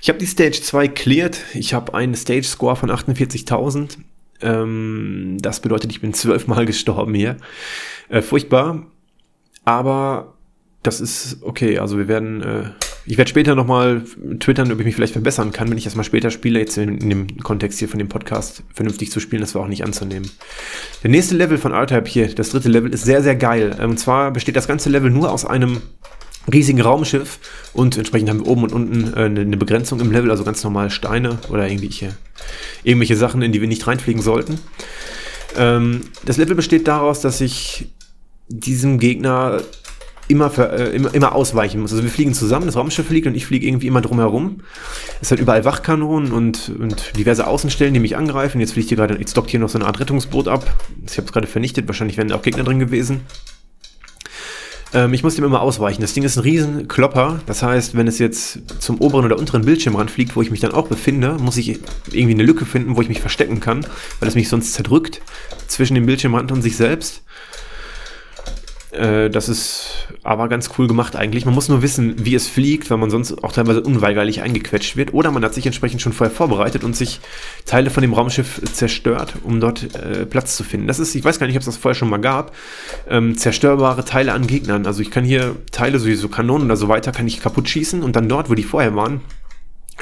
[0.01, 1.41] Ich habe die Stage 2 cleared.
[1.55, 3.99] Ich habe einen Stage Score von 48.000.
[4.43, 7.39] Ähm, das bedeutet, ich bin zwölfmal gestorben hier.
[8.09, 8.87] Äh, furchtbar.
[9.65, 10.34] Aber
[10.85, 11.79] das ist okay.
[11.79, 12.65] Also wir werden, äh,
[13.07, 14.03] ich werde später nochmal
[14.39, 16.61] twittern, ob ich mich vielleicht verbessern kann, wenn ich das mal später spiele.
[16.61, 19.69] Jetzt in, in, dem Kontext hier von dem Podcast vernünftig zu spielen, das war auch
[19.69, 20.31] nicht anzunehmen.
[21.03, 23.77] Der nächste Level von R-Type hier, das dritte Level, ist sehr, sehr geil.
[23.83, 25.81] Und zwar besteht das ganze Level nur aus einem
[26.53, 27.39] riesigen Raumschiff
[27.73, 30.91] und entsprechend haben wir oben und unten äh, eine Begrenzung im Level, also ganz normal
[30.91, 32.15] Steine oder irgendwelche,
[32.83, 34.59] irgendwelche Sachen, in die wir nicht reinfliegen sollten.
[35.57, 37.87] Ähm, das Level besteht daraus, dass ich
[38.49, 39.63] diesem Gegner
[40.29, 41.93] immer, für, äh, immer, immer ausweichen muss.
[41.93, 44.61] Also wir fliegen zusammen, das Raumschiff fliegt und ich fliege irgendwie immer drumherum.
[45.21, 48.61] Es hat überall Wachkanonen und, und diverse Außenstellen, die mich angreifen.
[48.61, 50.65] Jetzt fliegt hier gerade, jetzt dockt hier noch so eine Art Rettungsboot ab.
[51.07, 53.23] Ich habe es gerade vernichtet, wahrscheinlich wären da auch Gegner drin gewesen.
[54.95, 56.01] Ähm, ich muss dem immer ausweichen.
[56.01, 57.41] Das Ding ist ein riesen Klopper.
[57.47, 60.73] Das heißt, wenn es jetzt zum oberen oder unteren Bildschirmrand fliegt, wo ich mich dann
[60.73, 63.85] auch befinde, muss ich irgendwie eine Lücke finden, wo ich mich verstecken kann,
[64.21, 65.21] weil es mich sonst zerdrückt
[65.67, 67.23] zwischen dem Bildschirmrand und sich selbst.
[68.95, 71.45] Äh, das ist aber ganz cool gemacht eigentlich.
[71.45, 75.13] Man muss nur wissen, wie es fliegt, weil man sonst auch teilweise unweigerlich eingequetscht wird.
[75.13, 77.21] Oder man hat sich entsprechend schon vorher vorbereitet und sich
[77.67, 80.87] Teile von dem Raumschiff zerstört, um dort äh, Platz zu finden.
[80.87, 82.55] Das ist, ich weiß gar nicht, ob es das vorher schon mal gab,
[83.09, 84.87] ähm, zerstörbare Teile an Gegnern.
[84.87, 88.17] Also ich kann hier Teile, sowieso Kanonen oder so weiter, kann ich kaputt schießen und
[88.17, 89.21] dann dort, wo die vorher waren,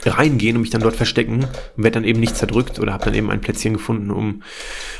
[0.05, 3.14] reingehen und mich dann dort verstecken und werde dann eben nicht zerdrückt oder habe dann
[3.14, 4.42] eben ein Plätzchen gefunden, um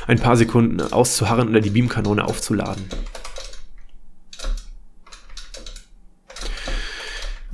[0.07, 2.83] ein paar Sekunden auszuharren oder die Beamkanone aufzuladen.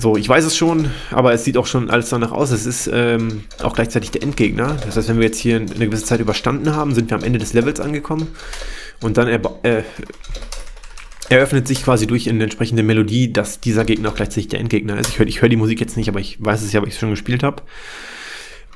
[0.02, 2.52] So, ich weiß es schon, aber es sieht auch schon alles danach aus.
[2.52, 4.78] Es ist ähm, auch gleichzeitig der Endgegner.
[4.86, 7.38] Das heißt, wenn wir jetzt hier eine gewisse Zeit überstanden haben, sind wir am Ende
[7.38, 8.30] des Levels angekommen.
[9.02, 9.84] Und dann äh,
[11.28, 15.10] eröffnet sich quasi durch eine entsprechende Melodie, dass dieser Gegner auch gleichzeitig der Endgegner ist.
[15.10, 17.00] Ich höre hör die Musik jetzt nicht, aber ich weiß es ja, weil ich es
[17.02, 17.64] schon gespielt habe.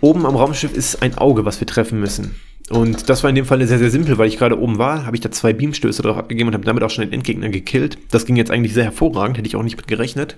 [0.02, 2.36] Oben am Raumschiff ist ein Auge, was wir treffen müssen.
[2.70, 5.16] Und das war in dem Fall sehr, sehr simpel, weil ich gerade oben war, habe
[5.16, 7.98] ich da zwei Beamstöße drauf abgegeben und habe damit auch schon den Endgegner gekillt.
[8.12, 10.38] Das ging jetzt eigentlich sehr hervorragend, hätte ich auch nicht mit gerechnet.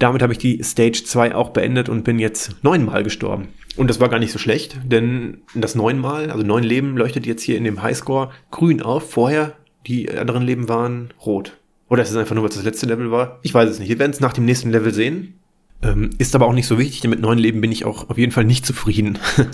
[0.00, 3.48] Damit habe ich die Stage 2 auch beendet und bin jetzt neunmal gestorben.
[3.76, 7.42] Und das war gar nicht so schlecht, denn das neunmal, also neun Leben, leuchtet jetzt
[7.42, 9.10] hier in dem Highscore grün auf.
[9.10, 9.52] Vorher,
[9.86, 11.58] die anderen Leben waren rot.
[11.90, 13.40] Oder ist es einfach nur, weil es das letzte Level war?
[13.42, 13.90] Ich weiß es nicht.
[13.90, 15.34] Wir werden es nach dem nächsten Level sehen.
[15.82, 18.16] Ähm, ist aber auch nicht so wichtig, denn mit neun Leben bin ich auch auf
[18.16, 19.18] jeden Fall nicht zufrieden.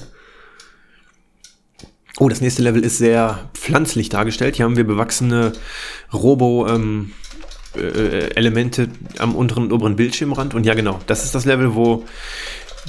[2.21, 4.55] oh, das nächste Level ist sehr pflanzlich dargestellt.
[4.55, 5.55] Hier haben wir bewachsene
[6.13, 7.11] Robo, ähm,
[7.77, 10.55] äh, Elemente am unteren und oberen Bildschirmrand.
[10.55, 12.05] Und ja, genau, das ist das Level, wo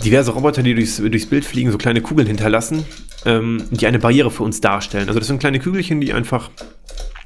[0.03, 2.85] diverse Roboter, die durchs, durchs Bild fliegen, so kleine Kugeln hinterlassen,
[3.25, 5.07] ähm, die eine Barriere für uns darstellen.
[5.07, 6.49] Also das sind kleine Kügelchen, die einfach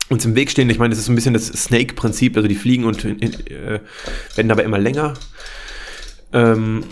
[0.10, 0.70] uns im Weg stehen.
[0.70, 3.80] Ich meine, das ist so ein bisschen das Snake-Prinzip, also die fliegen und äh,
[4.36, 5.14] werden dabei immer länger.
[6.34, 6.84] Ähm,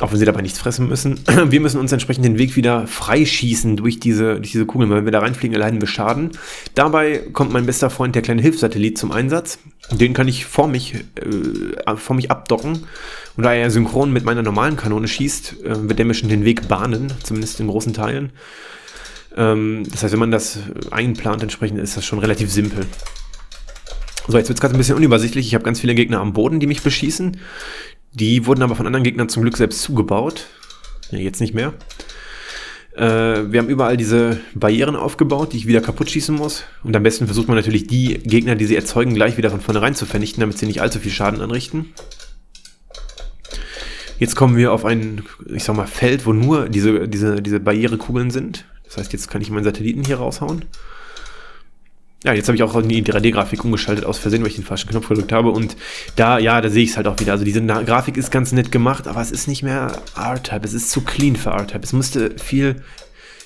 [0.00, 1.20] auch wenn sie dabei nichts fressen müssen.
[1.50, 4.90] Wir müssen uns entsprechend den Weg wieder freischießen durch diese, durch diese Kugeln.
[4.90, 6.30] Wenn wir da reinfliegen, erleiden wir Schaden.
[6.74, 9.58] Dabei kommt mein bester Freund, der kleine Hilfssatellit, zum Einsatz.
[9.90, 12.86] Den kann ich vor mich, äh, vor mich abdocken.
[13.36, 16.44] Und da er synchron mit meiner normalen Kanone schießt, äh, wird der mir schon den
[16.44, 18.32] Weg bahnen, zumindest in großen Teilen.
[19.36, 20.58] Ähm, das heißt, wenn man das
[20.90, 22.86] einplant, entsprechend ist das schon relativ simpel.
[24.26, 25.46] So, jetzt wird es gerade ein bisschen unübersichtlich.
[25.46, 27.36] Ich habe ganz viele Gegner am Boden, die mich beschießen.
[28.14, 30.46] Die wurden aber von anderen Gegnern zum Glück selbst zugebaut.
[31.10, 31.74] Ja, jetzt nicht mehr.
[32.96, 36.62] Äh, wir haben überall diese Barrieren aufgebaut, die ich wieder kaputt schießen muss.
[36.84, 39.96] Und am besten versucht man natürlich die Gegner, die sie erzeugen, gleich wieder von vornherein
[39.96, 41.92] zu vernichten, damit sie nicht allzu viel Schaden anrichten.
[44.20, 48.30] Jetzt kommen wir auf ein, ich sag mal, Feld, wo nur diese, diese, diese Barrierekugeln
[48.30, 48.64] sind.
[48.84, 50.64] Das heißt, jetzt kann ich meinen Satelliten hier raushauen.
[52.24, 55.08] Ja, jetzt habe ich auch die 3D-Grafik umgeschaltet aus Versehen, weil ich den falschen Knopf
[55.08, 55.50] gedrückt habe.
[55.50, 55.76] Und
[56.16, 57.32] da, ja, da sehe ich es halt auch wieder.
[57.32, 60.64] Also diese Na Grafik ist ganz nett gemacht, aber es ist nicht mehr R-Type.
[60.64, 61.82] Es ist zu clean für R-Type.
[61.82, 62.82] Es müsste viel,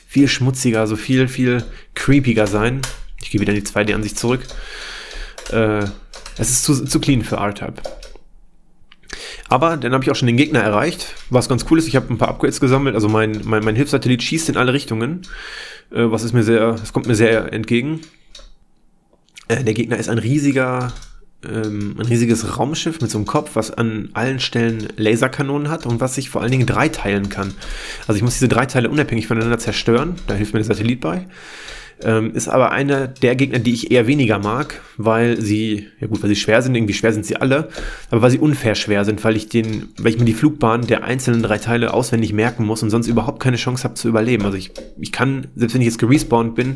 [0.07, 1.65] viel schmutziger, so viel, viel
[1.97, 2.81] creepiger sein.
[3.21, 4.43] Ich gehe wieder in die 2D-Ansicht zurück.
[5.51, 5.83] Äh,
[6.37, 7.83] es ist zu, zu clean für R-Type.
[9.49, 11.89] Aber dann habe ich auch schon den Gegner erreicht, was ganz cool ist.
[11.89, 12.95] Ich habe ein paar Upgrades gesammelt.
[12.95, 15.23] Also mein, mein, mein Hilfssatellit schießt in alle Richtungen.
[15.91, 18.03] Äh, was ist mir sehr, es kommt mir sehr entgegen.
[19.49, 20.93] Äh, der Gegner ist ein riesiger,
[21.45, 26.01] ähm, ein riesiges Raumschiff mit so einem Kopf, was an allen Stellen Laserkanonen hat und
[26.01, 27.55] was sich vor allen Dingen dreiteilen kann.
[28.07, 30.17] Also ich muss diese drei Teile unabhängig voneinander zerstören.
[30.27, 31.27] Da hilft mir der Satellit bei.
[32.05, 36.23] Ähm, ist aber einer der Gegner, die ich eher weniger mag, weil sie, ja gut,
[36.23, 37.71] weil sie schwer sind, irgendwie schwer sind sie alle,
[38.11, 41.03] aber weil sie unfair schwer sind, weil ich den, weil ich mir die Flugbahn der
[41.03, 44.45] einzelnen drei Teile auswendig merken muss und sonst überhaupt keine Chance habe zu überleben.
[44.45, 46.75] Also ich, ich kann, selbst wenn ich jetzt gerespawnt bin,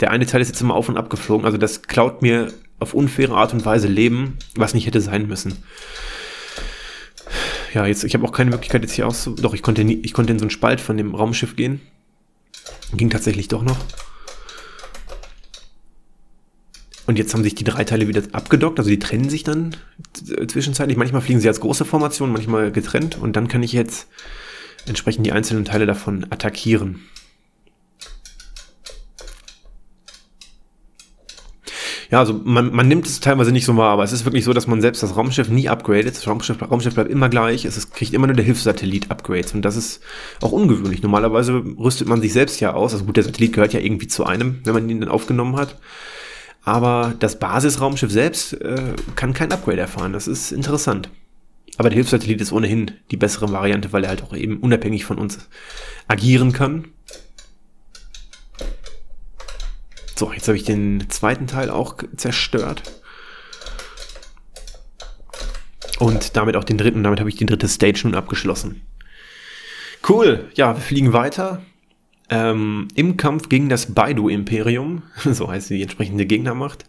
[0.00, 2.94] der eine Teil ist jetzt immer auf und ab geflogen, also das klaut mir auf
[2.94, 5.56] unfaire Art und Weise Leben, was nicht hätte sein müssen.
[7.74, 10.12] Ja, jetzt, ich habe auch keine Möglichkeit jetzt hier aus, doch, ich konnte nie, ich
[10.12, 11.80] konnte in so einen Spalt von dem Raumschiff gehen.
[12.94, 13.78] Ging tatsächlich doch noch.
[17.06, 19.76] Und jetzt haben sich die drei Teile wieder abgedockt, also die trennen sich dann
[20.46, 20.96] zwischenzeitlich.
[20.96, 23.18] Manchmal fliegen sie als große Formation, manchmal getrennt.
[23.18, 24.08] Und dann kann ich jetzt
[24.86, 27.00] entsprechend die einzelnen Teile davon attackieren.
[32.12, 34.52] Ja, also man, man nimmt es teilweise nicht so wahr, aber es ist wirklich so,
[34.52, 36.14] dass man selbst das Raumschiff nie upgradet.
[36.14, 37.64] Das Raumschiff, Raumschiff bleibt immer gleich.
[37.64, 39.54] Es ist, kriegt immer nur der Hilfssatellit Upgrades.
[39.54, 40.02] Und das ist
[40.42, 41.02] auch ungewöhnlich.
[41.02, 42.92] Normalerweise rüstet man sich selbst ja aus.
[42.92, 45.78] Also gut, der Satellit gehört ja irgendwie zu einem, wenn man ihn dann aufgenommen hat.
[46.64, 50.12] Aber das Basisraumschiff selbst äh, kann kein Upgrade erfahren.
[50.12, 51.10] Das ist interessant.
[51.78, 55.18] Aber der Hilfssatellit ist ohnehin die bessere Variante, weil er halt auch eben unabhängig von
[55.18, 55.48] uns
[56.06, 56.88] agieren kann.
[60.16, 62.82] So, jetzt habe ich den zweiten Teil auch zerstört.
[65.98, 67.02] Und damit auch den dritten.
[67.02, 68.82] Damit habe ich die dritte Stage nun abgeschlossen.
[70.08, 70.50] Cool.
[70.54, 71.62] Ja, wir fliegen weiter
[72.32, 76.86] ähm, im Kampf gegen das Baidu-Imperium, so heißt die entsprechende Gegnermacht.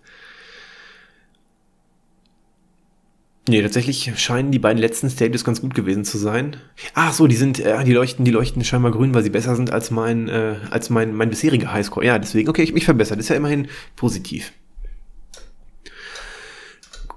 [3.50, 6.56] Nee, tatsächlich scheinen die beiden letzten Stages ganz gut gewesen zu sein.
[6.94, 9.70] Ach so, die sind, äh, die leuchten, die leuchten scheinbar grün, weil sie besser sind
[9.70, 12.06] als mein, äh, als mein, mein bisheriger Highscore.
[12.06, 13.20] Ja, deswegen, okay, ich mich verbessert.
[13.20, 13.68] Ist ja immerhin
[13.98, 14.54] positiv.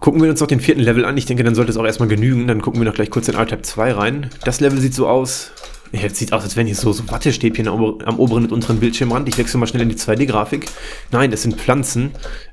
[0.00, 1.16] Gucken wir uns noch den vierten Level an.
[1.16, 2.48] Ich denke, dann sollte es auch erstmal genügen.
[2.48, 4.30] Dann gucken wir noch gleich kurz in R-Type 2 rein.
[4.44, 5.52] Das Level sieht so aus.
[5.92, 8.80] Ja, jetzt sieht aus, als wären hier so, so Wattestäbchen am, am, oberen und unteren
[8.80, 9.28] Bildschirmrand.
[9.28, 10.66] Ich wechsle mal schnell in die 2D-Grafik.
[11.12, 12.10] Nein, das sind Pflanzen.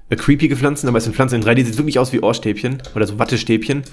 [0.09, 1.36] Äh, creepige Pflanzen, aber es sind Pflanzen.
[1.36, 3.84] In 3D sieht wirklich aus wie Ohrstäbchen oder so Wattestäbchen.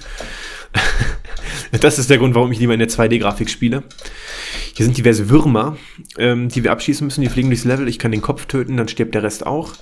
[1.81, 3.83] das ist der Grund, warum ich lieber in der 2D-Grafik spiele.
[4.75, 5.77] Hier sind diverse Würmer,
[6.17, 7.21] ähm, die wir abschießen müssen.
[7.21, 7.87] Die fliegen durchs Level.
[7.87, 9.73] Ich kann den Kopf töten, dann stirbt der Rest auch.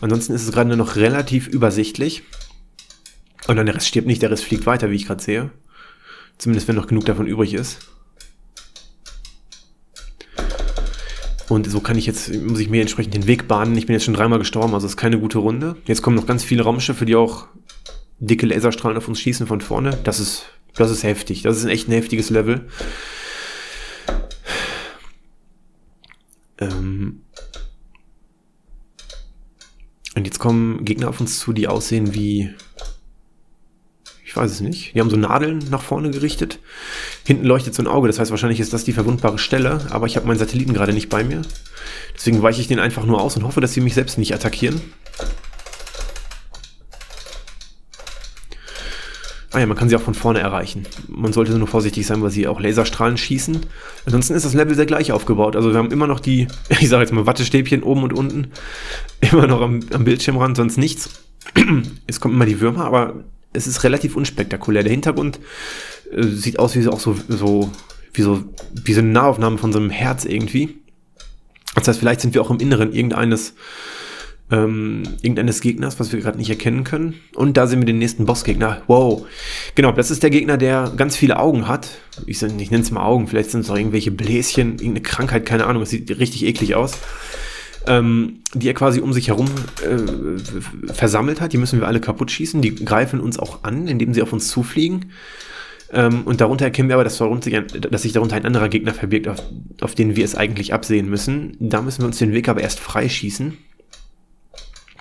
[0.00, 2.22] Ansonsten ist es gerade noch relativ übersichtlich.
[3.46, 5.50] Und dann der Rest stirbt nicht, der Rest fliegt weiter, wie ich gerade sehe.
[6.36, 7.78] Zumindest wenn noch genug davon übrig ist.
[11.48, 13.76] Und so kann ich jetzt, muss ich mir entsprechend den Weg bahnen.
[13.76, 15.76] Ich bin jetzt schon dreimal gestorben, also ist keine gute Runde.
[15.86, 17.46] Jetzt kommen noch ganz viele Raumschiffe, die auch
[18.18, 19.98] dicke Laserstrahlen auf uns schießen von vorne.
[20.04, 21.42] Das ist, das ist heftig.
[21.42, 22.68] Das ist ein echt ein heftiges Level.
[26.58, 27.22] Ähm
[30.16, 32.50] und jetzt kommen Gegner auf uns zu, die aussehen wie
[34.28, 34.94] ich weiß es nicht.
[34.94, 36.58] Die haben so Nadeln nach vorne gerichtet.
[37.26, 40.16] Hinten leuchtet so ein Auge, das heißt wahrscheinlich ist das die verwundbare Stelle, aber ich
[40.16, 41.40] habe meinen Satelliten gerade nicht bei mir.
[42.14, 44.82] Deswegen weiche ich den einfach nur aus und hoffe, dass sie mich selbst nicht attackieren.
[49.50, 50.86] Ah ja, man kann sie auch von vorne erreichen.
[51.08, 53.60] Man sollte nur vorsichtig sein, weil sie auch Laserstrahlen schießen.
[54.04, 55.56] Ansonsten ist das Level sehr gleich aufgebaut.
[55.56, 58.48] Also wir haben immer noch die, ich sage jetzt mal Wattestäbchen oben und unten,
[59.22, 61.08] immer noch am, am Bildschirmrand, sonst nichts.
[62.06, 63.24] Es kommen immer die Würmer, aber
[63.58, 64.82] es ist relativ unspektakulär.
[64.82, 65.40] Der Hintergrund
[66.12, 67.70] äh, sieht aus wie so, auch so, so,
[68.14, 68.44] wie so,
[68.84, 70.78] wie so eine Nahaufnahme von so einem Herz irgendwie.
[71.74, 73.54] Das heißt, vielleicht sind wir auch im Inneren irgendeines,
[74.50, 77.14] ähm, irgendeines Gegners, was wir gerade nicht erkennen können.
[77.34, 78.82] Und da sehen wir den nächsten Bossgegner.
[78.86, 79.26] Wow.
[79.74, 81.90] Genau, das ist der Gegner, der ganz viele Augen hat.
[82.26, 85.66] Ich, ich nenne es mal Augen, vielleicht sind es auch irgendwelche Bläschen, irgendeine Krankheit, keine
[85.66, 85.82] Ahnung.
[85.82, 86.92] Es sieht richtig eklig aus
[87.86, 89.48] ähm, die er quasi um sich herum
[89.82, 91.52] äh, versammelt hat.
[91.52, 92.62] Die müssen wir alle kaputt schießen.
[92.62, 95.12] Die greifen uns auch an, indem sie auf uns zufliegen.
[95.92, 99.42] Ähm, und darunter erkennen wir aber, dass, dass, sich darunter ein anderer Gegner verbirgt, auf,
[99.80, 101.56] auf den wir es eigentlich absehen müssen.
[101.60, 103.56] Da müssen wir uns den Weg aber erst freischießen.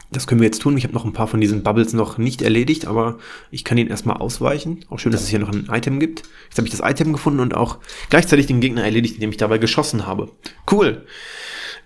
[0.10, 0.78] Das können wir jetzt tun.
[0.78, 3.18] Ich habe noch ein paar von diesen Bubbles noch nicht erledigt, aber
[3.52, 4.86] ich kann ihn erstmal ausweichen.
[4.90, 6.24] Auch schön, dass es hier noch ein Item gibt.
[6.46, 9.58] Jetzt habe ich das Item gefunden und auch gleichzeitig den Gegner erledigt, indem ich dabei
[9.58, 10.32] geschossen habe.
[10.72, 11.06] Cool.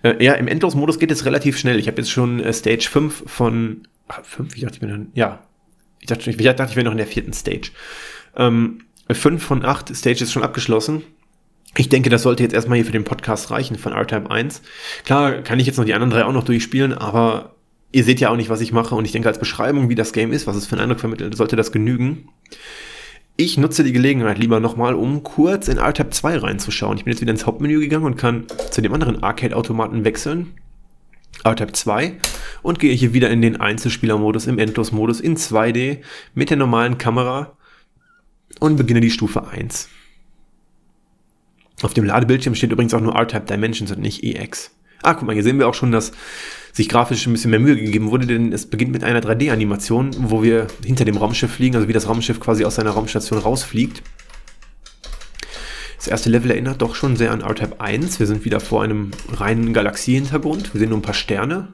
[0.02, 1.78] Äh, ja, im Endlos-Modus geht es relativ schnell.
[1.78, 3.82] Ich habe jetzt schon äh, Stage 5 von.
[4.08, 4.54] Ach, 5?
[4.54, 5.08] Ich dachte, ich bin dann.
[5.14, 5.46] Ja.
[6.00, 7.70] Ich dachte, ich, ich dachte, ich wäre noch in der vierten Stage.
[8.36, 8.80] Ähm,
[9.10, 11.02] 5 von 8 Stages schon abgeschlossen.
[11.76, 14.62] Ich denke, das sollte jetzt erstmal hier für den Podcast reichen von R-Type 1.
[15.04, 17.54] Klar, kann ich jetzt noch die anderen drei auch noch durchspielen, aber
[17.92, 20.12] ihr seht ja auch nicht, was ich mache und ich denke, als Beschreibung, wie das
[20.12, 22.28] Game ist, was es für einen Eindruck vermittelt, sollte das genügen.
[23.36, 26.98] Ich nutze die Gelegenheit lieber nochmal, um kurz in RTAP 2 reinzuschauen.
[26.98, 30.54] Ich bin jetzt wieder ins Hauptmenü gegangen und kann zu dem anderen Arcade-Automaten wechseln.
[31.44, 32.18] RTAP 2
[32.62, 36.02] und gehe hier wieder in den Einzelspielermodus im Endlos-Modus in 2D
[36.34, 37.56] mit der normalen Kamera
[38.60, 39.88] und beginne die Stufe 1.
[41.82, 44.76] Auf dem Ladebildschirm steht übrigens auch nur RTAP Dimensions und nicht EX.
[45.02, 46.12] Ah, guck mal, hier sehen wir auch schon, dass
[46.72, 50.42] sich grafisch ein bisschen mehr Mühe gegeben wurde, denn es beginnt mit einer 3D-Animation, wo
[50.42, 54.02] wir hinter dem Raumschiff fliegen, also wie das Raumschiff quasi aus seiner Raumstation rausfliegt.
[55.96, 58.18] Das erste Level erinnert doch schon sehr an R-Type 1.
[58.18, 60.74] Wir sind wieder vor einem reinen Galaxiehintergrund.
[60.74, 61.68] Wir sehen nur ein paar Sterne.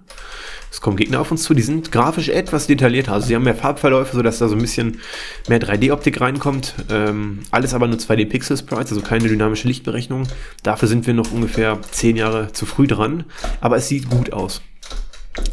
[0.70, 3.12] Es kommen Gegner auf uns zu, die sind grafisch etwas detaillierter.
[3.12, 5.00] Also sie haben mehr Farbverläufe, sodass da so ein bisschen
[5.48, 6.74] mehr 3D-Optik reinkommt.
[6.90, 10.28] Ähm, alles aber nur 2D-Pixel-Sprites, also keine dynamische Lichtberechnung.
[10.62, 13.24] Dafür sind wir noch ungefähr 10 Jahre zu früh dran.
[13.60, 14.60] Aber es sieht gut aus.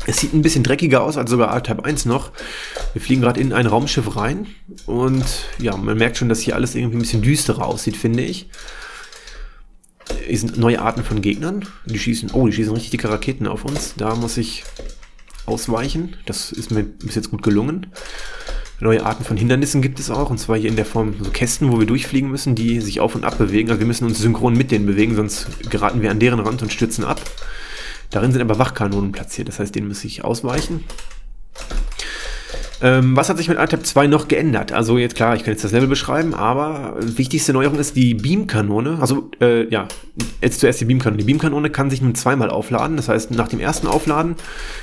[0.05, 2.31] Es sieht ein bisschen dreckiger aus als sogar R-Type 1 noch.
[2.93, 4.47] Wir fliegen gerade in ein Raumschiff rein
[4.85, 5.25] und
[5.59, 8.49] ja, man merkt schon, dass hier alles irgendwie ein bisschen düsterer aussieht, finde ich.
[10.27, 11.67] Hier sind neue Arten von Gegnern.
[11.85, 13.95] Die schießen, oh, die schießen richtig dicke Raketen auf uns.
[13.95, 14.63] Da muss ich
[15.45, 16.15] ausweichen.
[16.25, 17.87] Das ist mir bis jetzt gut gelungen.
[18.79, 21.71] Neue Arten von Hindernissen gibt es auch, und zwar hier in der Form so Kästen,
[21.71, 23.69] wo wir durchfliegen müssen, die sich auf und ab bewegen.
[23.69, 26.73] Also wir müssen uns synchron mit denen bewegen, sonst geraten wir an deren Rand und
[26.73, 27.21] stürzen ab.
[28.09, 30.83] Darin sind aber Wachkanonen platziert, das heißt, denen muss ich ausweichen.
[32.85, 34.71] Ähm, was hat sich mit RTAP 2 noch geändert?
[34.71, 38.99] Also jetzt klar, ich kann jetzt das Level beschreiben, aber wichtigste Neuerung ist die Beamkanone.
[39.01, 39.87] Also äh, ja,
[40.39, 41.17] jetzt zuerst die Beamkanone.
[41.17, 42.95] Die Beamkanone kann sich nun zweimal aufladen.
[42.95, 44.35] Das heißt, nach dem ersten Aufladen,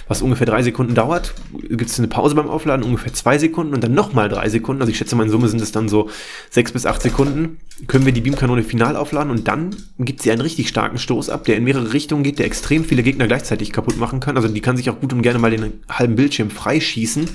[0.08, 3.84] was ungefähr drei Sekunden dauert, gibt es eine Pause beim Aufladen, ungefähr zwei Sekunden und
[3.84, 4.82] dann nochmal drei Sekunden.
[4.82, 6.10] Also ich schätze mal in Summe sind es dann so
[6.50, 7.58] sechs bis acht Sekunden.
[7.86, 11.44] Können wir die Beamkanone final aufladen und dann gibt sie einen richtig starken Stoß ab,
[11.44, 14.34] der in mehrere Richtungen geht, der extrem viele Gegner gleichzeitig kaputt machen kann.
[14.34, 17.28] Also die kann sich auch gut und gerne mal den halben Bildschirm freischießen.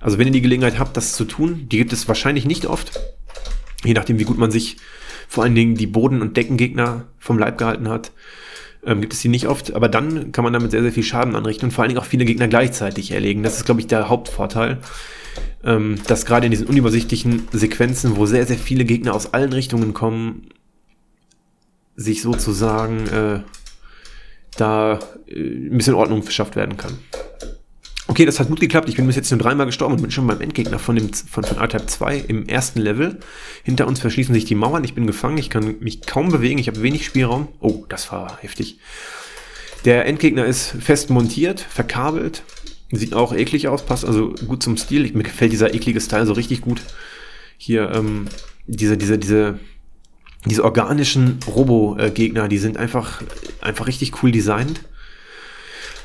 [0.00, 2.98] Also wenn ihr die Gelegenheit habt, das zu tun, die gibt es wahrscheinlich nicht oft.
[3.84, 4.76] Je nachdem, wie gut man sich
[5.28, 8.12] vor allen Dingen die Boden- und Deckengegner vom Leib gehalten hat,
[8.84, 9.74] ähm, gibt es die nicht oft.
[9.74, 12.06] Aber dann kann man damit sehr, sehr viel Schaden anrichten und vor allen Dingen auch
[12.06, 13.42] viele Gegner gleichzeitig erlegen.
[13.42, 14.78] Das ist, glaube ich, der Hauptvorteil.
[15.64, 19.92] ähm, dass gerade in diesen unübersichtlichen Sequenzen, wo sehr, sehr viele Gegner aus allen Richtungen
[19.92, 20.48] kommen,
[21.96, 23.40] sich sozusagen äh,
[24.56, 26.98] da äh, ein bisschen Ordnung verschafft werden kann.
[28.08, 28.88] Okay, das hat gut geklappt.
[28.88, 31.42] Ich bin bis jetzt nur dreimal gestorben und bin schon beim Endgegner von, dem, von,
[31.42, 33.18] von R-Type 2 im ersten Level.
[33.64, 34.84] Hinter uns verschließen sich die Mauern.
[34.84, 35.38] Ich bin gefangen.
[35.38, 36.58] Ich kann mich kaum bewegen.
[36.58, 37.48] Ich habe wenig Spielraum.
[37.60, 38.78] Oh, das war heftig.
[39.84, 42.42] Der Endgegner ist fest montiert, verkabelt.
[42.92, 45.10] Sieht auch eklig aus, passt also gut zum Stil.
[45.12, 46.80] Mir gefällt dieser eklige Style so richtig gut.
[47.58, 48.26] Hier, ähm,
[48.66, 49.58] diese, diese, diese,
[50.44, 53.22] diese organischen Robo-Gegner, die sind einfach,
[53.60, 54.80] einfach richtig cool designt.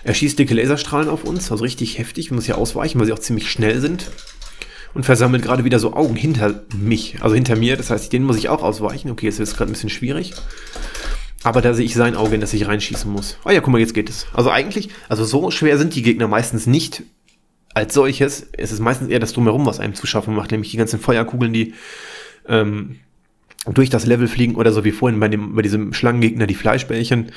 [0.03, 2.29] Er schießt dicke Laserstrahlen auf uns, also richtig heftig.
[2.29, 4.11] Wir müssen ja ausweichen, weil sie auch ziemlich schnell sind.
[4.93, 7.77] Und versammelt gerade wieder so Augen hinter mich, also hinter mir.
[7.77, 9.09] Das heißt, denen muss ich auch ausweichen.
[9.09, 10.33] Okay, jetzt ist gerade ein bisschen schwierig.
[11.43, 13.37] Aber da sehe ich sein Auge, in das ich reinschießen muss.
[13.45, 14.27] Oh ja, guck mal, jetzt geht es.
[14.33, 17.03] Also eigentlich, also so schwer sind die Gegner meistens nicht
[17.73, 18.47] als solches.
[18.57, 21.53] Es ist meistens eher das Drumherum, was einem zu schaffen macht, nämlich die ganzen Feuerkugeln,
[21.53, 21.73] die
[22.47, 22.97] ähm,
[23.65, 27.31] durch das Level fliegen oder so wie vorhin bei, dem, bei diesem Schlangengegner, die Fleischbällchen.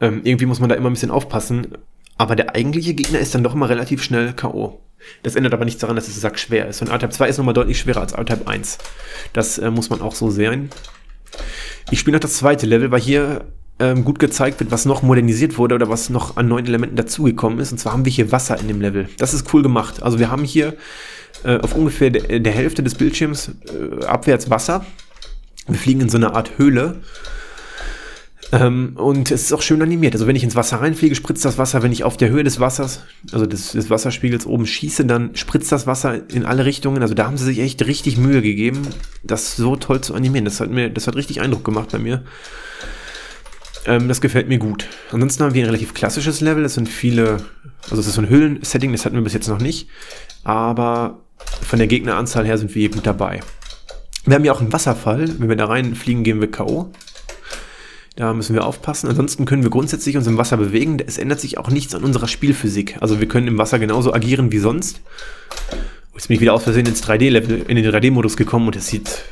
[0.00, 1.68] Ähm, irgendwie muss man da immer ein bisschen aufpassen.
[2.18, 4.80] Aber der eigentliche Gegner ist dann doch immer relativ schnell K.O.
[5.22, 6.82] Das ändert aber nichts daran, dass es sack schwer ist.
[6.82, 8.78] Und R-Type 2 ist nochmal deutlich schwerer als R-Type 1.
[9.32, 10.70] Das äh, muss man auch so sehen.
[11.90, 13.44] Ich spiele noch das zweite Level, weil hier
[13.78, 17.58] ähm, gut gezeigt wird, was noch modernisiert wurde oder was noch an neuen Elementen dazugekommen
[17.58, 17.72] ist.
[17.72, 19.08] Und zwar haben wir hier Wasser in dem Level.
[19.18, 20.02] Das ist cool gemacht.
[20.02, 20.74] Also wir haben hier
[21.44, 24.86] äh, auf ungefähr de der Hälfte des Bildschirms äh, abwärts Wasser.
[25.66, 27.02] Wir fliegen in so eine Art Höhle.
[28.52, 30.14] Ähm, und es ist auch schön animiert.
[30.14, 31.82] Also wenn ich ins Wasser reinfliege, spritzt das Wasser.
[31.82, 33.00] Wenn ich auf der Höhe des Wassers,
[33.32, 37.02] also des, des Wasserspiegels oben schieße, dann spritzt das Wasser in alle Richtungen.
[37.02, 38.82] Also da haben sie sich echt richtig Mühe gegeben,
[39.24, 40.44] das so toll zu animieren.
[40.44, 42.22] Das hat mir, das hat richtig Eindruck gemacht bei mir.
[43.86, 44.86] Ähm, das gefällt mir gut.
[45.10, 46.64] Ansonsten haben wir ein relativ klassisches Level.
[46.64, 47.38] Es sind viele,
[47.90, 49.88] also es ist so ein Höhlen-Setting, das hatten wir bis jetzt noch nicht.
[50.44, 51.22] Aber
[51.62, 53.40] von der Gegneranzahl her sind wir hier gut dabei.
[54.24, 55.28] Wir haben ja auch einen Wasserfall.
[55.38, 56.92] Wenn wir da reinfliegen, gehen wir K.O.
[58.16, 59.08] Da müssen wir aufpassen.
[59.08, 60.96] Ansonsten können wir grundsätzlich uns im Wasser bewegen.
[61.06, 62.96] Es ändert sich auch nichts an unserer Spielphysik.
[63.00, 65.02] Also wir können im Wasser genauso agieren wie sonst.
[66.14, 69.22] Jetzt bin ich wieder aus Versehen ins 3D-Level, in den 3D-Modus gekommen und es sieht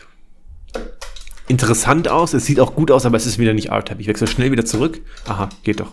[1.48, 2.34] interessant aus.
[2.34, 4.02] Es sieht auch gut aus, aber es ist wieder nicht R-Type.
[4.02, 5.00] Ich wechsle schnell wieder zurück.
[5.26, 5.90] Aha, geht doch.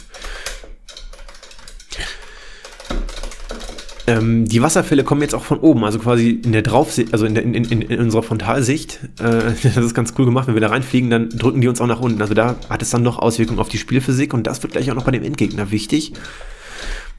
[4.17, 7.35] Ähm, die Wasserfälle kommen jetzt auch von oben, also quasi in der Draufsicht, also in,
[7.35, 8.99] der, in, in, in, unserer Frontalsicht.
[9.19, 10.47] Äh, das ist ganz cool gemacht.
[10.47, 12.21] Wenn wir da reinfliegen, dann drücken die uns auch nach unten.
[12.21, 14.95] Also da hat es dann noch Auswirkungen auf die Spielphysik und das wird gleich auch
[14.95, 16.13] noch bei dem Endgegner wichtig.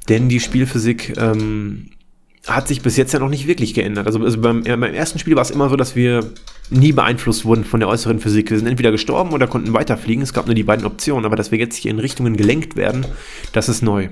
[0.08, 1.90] Denn die Spielphysik ähm,
[2.46, 4.06] hat sich bis jetzt ja noch nicht wirklich geändert.
[4.06, 6.32] Also, also beim, beim ersten Spiel war es immer so, dass wir
[6.70, 8.50] nie beeinflusst wurden von der äußeren Physik.
[8.50, 10.22] Wir sind entweder gestorben oder konnten weiterfliegen.
[10.22, 13.06] Es gab nur die beiden Optionen, aber dass wir jetzt hier in Richtungen gelenkt werden,
[13.52, 14.08] das ist neu.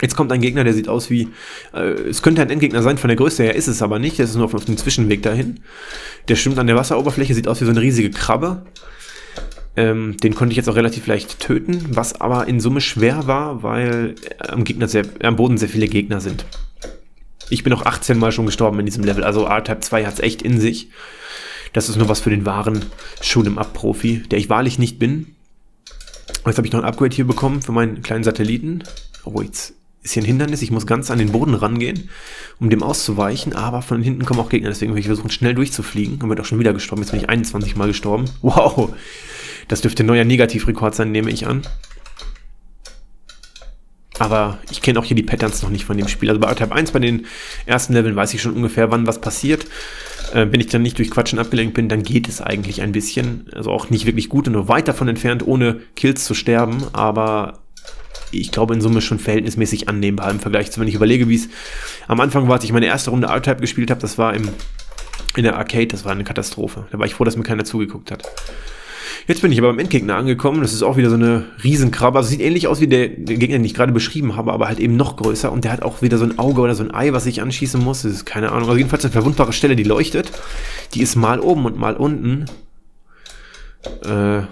[0.00, 1.28] Jetzt kommt ein Gegner, der sieht aus wie,
[1.72, 4.30] äh, es könnte ein Endgegner sein, von der Größe her ist es aber nicht, das
[4.30, 5.60] ist nur auf, auf dem Zwischenweg dahin.
[6.28, 8.66] Der schwimmt an der Wasseroberfläche, sieht aus wie so eine riesige Krabbe.
[9.76, 13.62] Ähm, den konnte ich jetzt auch relativ leicht töten, was aber in Summe schwer war,
[13.62, 16.44] weil am, Gegner sehr, am Boden sehr viele Gegner sind.
[17.48, 20.20] Ich bin auch 18 Mal schon gestorben in diesem Level, also R-Type 2 hat es
[20.20, 20.88] echt in sich.
[21.72, 22.86] Das ist nur was für den wahren
[23.22, 25.36] Shoot'em-up-Profi, der ich wahrlich nicht bin.
[26.46, 28.82] Jetzt habe ich noch ein Upgrade hier bekommen für meinen kleinen Satelliten.
[29.24, 29.75] Oh, jetzt
[30.06, 30.62] ist hier ein Hindernis.
[30.62, 32.08] Ich muss ganz an den Boden rangehen,
[32.60, 33.52] um dem auszuweichen.
[33.52, 34.68] Aber von hinten kommen auch Gegner.
[34.68, 36.22] Deswegen will ich versuchen, schnell durchzufliegen.
[36.22, 37.02] Und bin auch schon wieder gestorben.
[37.02, 38.24] Jetzt bin ich 21 Mal gestorben.
[38.42, 38.94] Wow.
[39.68, 41.62] Das dürfte ein neuer Negativrekord sein, nehme ich an.
[44.20, 46.28] Aber ich kenne auch hier die Patterns noch nicht von dem Spiel.
[46.28, 47.26] Also bei Type 1, bei den
[47.66, 49.66] ersten Leveln, weiß ich schon ungefähr, wann was passiert.
[50.32, 53.48] Äh, wenn ich dann nicht durch Quatschen abgelenkt bin, dann geht es eigentlich ein bisschen.
[53.52, 56.84] Also auch nicht wirklich gut und nur weit davon entfernt, ohne Kills zu sterben.
[56.92, 57.58] Aber
[58.30, 61.48] ich glaube, in Summe schon verhältnismäßig annehmbar im Vergleich zu, wenn ich überlege, wie es
[62.08, 64.48] am Anfang war, als ich meine erste Runde R-Type gespielt habe, das war im,
[65.36, 66.86] in der Arcade, das war eine Katastrophe.
[66.90, 68.24] Da war ich froh, dass mir keiner zugeguckt hat.
[69.26, 70.60] Jetzt bin ich aber beim Endgegner angekommen.
[70.62, 72.18] Das ist auch wieder so eine Riesenkrabbe.
[72.18, 74.96] Also sieht ähnlich aus wie der, Gegner, den ich gerade beschrieben habe, aber halt eben
[74.96, 75.50] noch größer.
[75.50, 77.82] Und der hat auch wieder so ein Auge oder so ein Ei, was ich anschießen
[77.82, 78.02] muss.
[78.02, 78.68] Das ist keine Ahnung.
[78.68, 80.30] Also jedenfalls eine verwundbare Stelle, die leuchtet.
[80.94, 82.44] Die ist mal oben und mal unten.
[84.04, 84.42] Äh,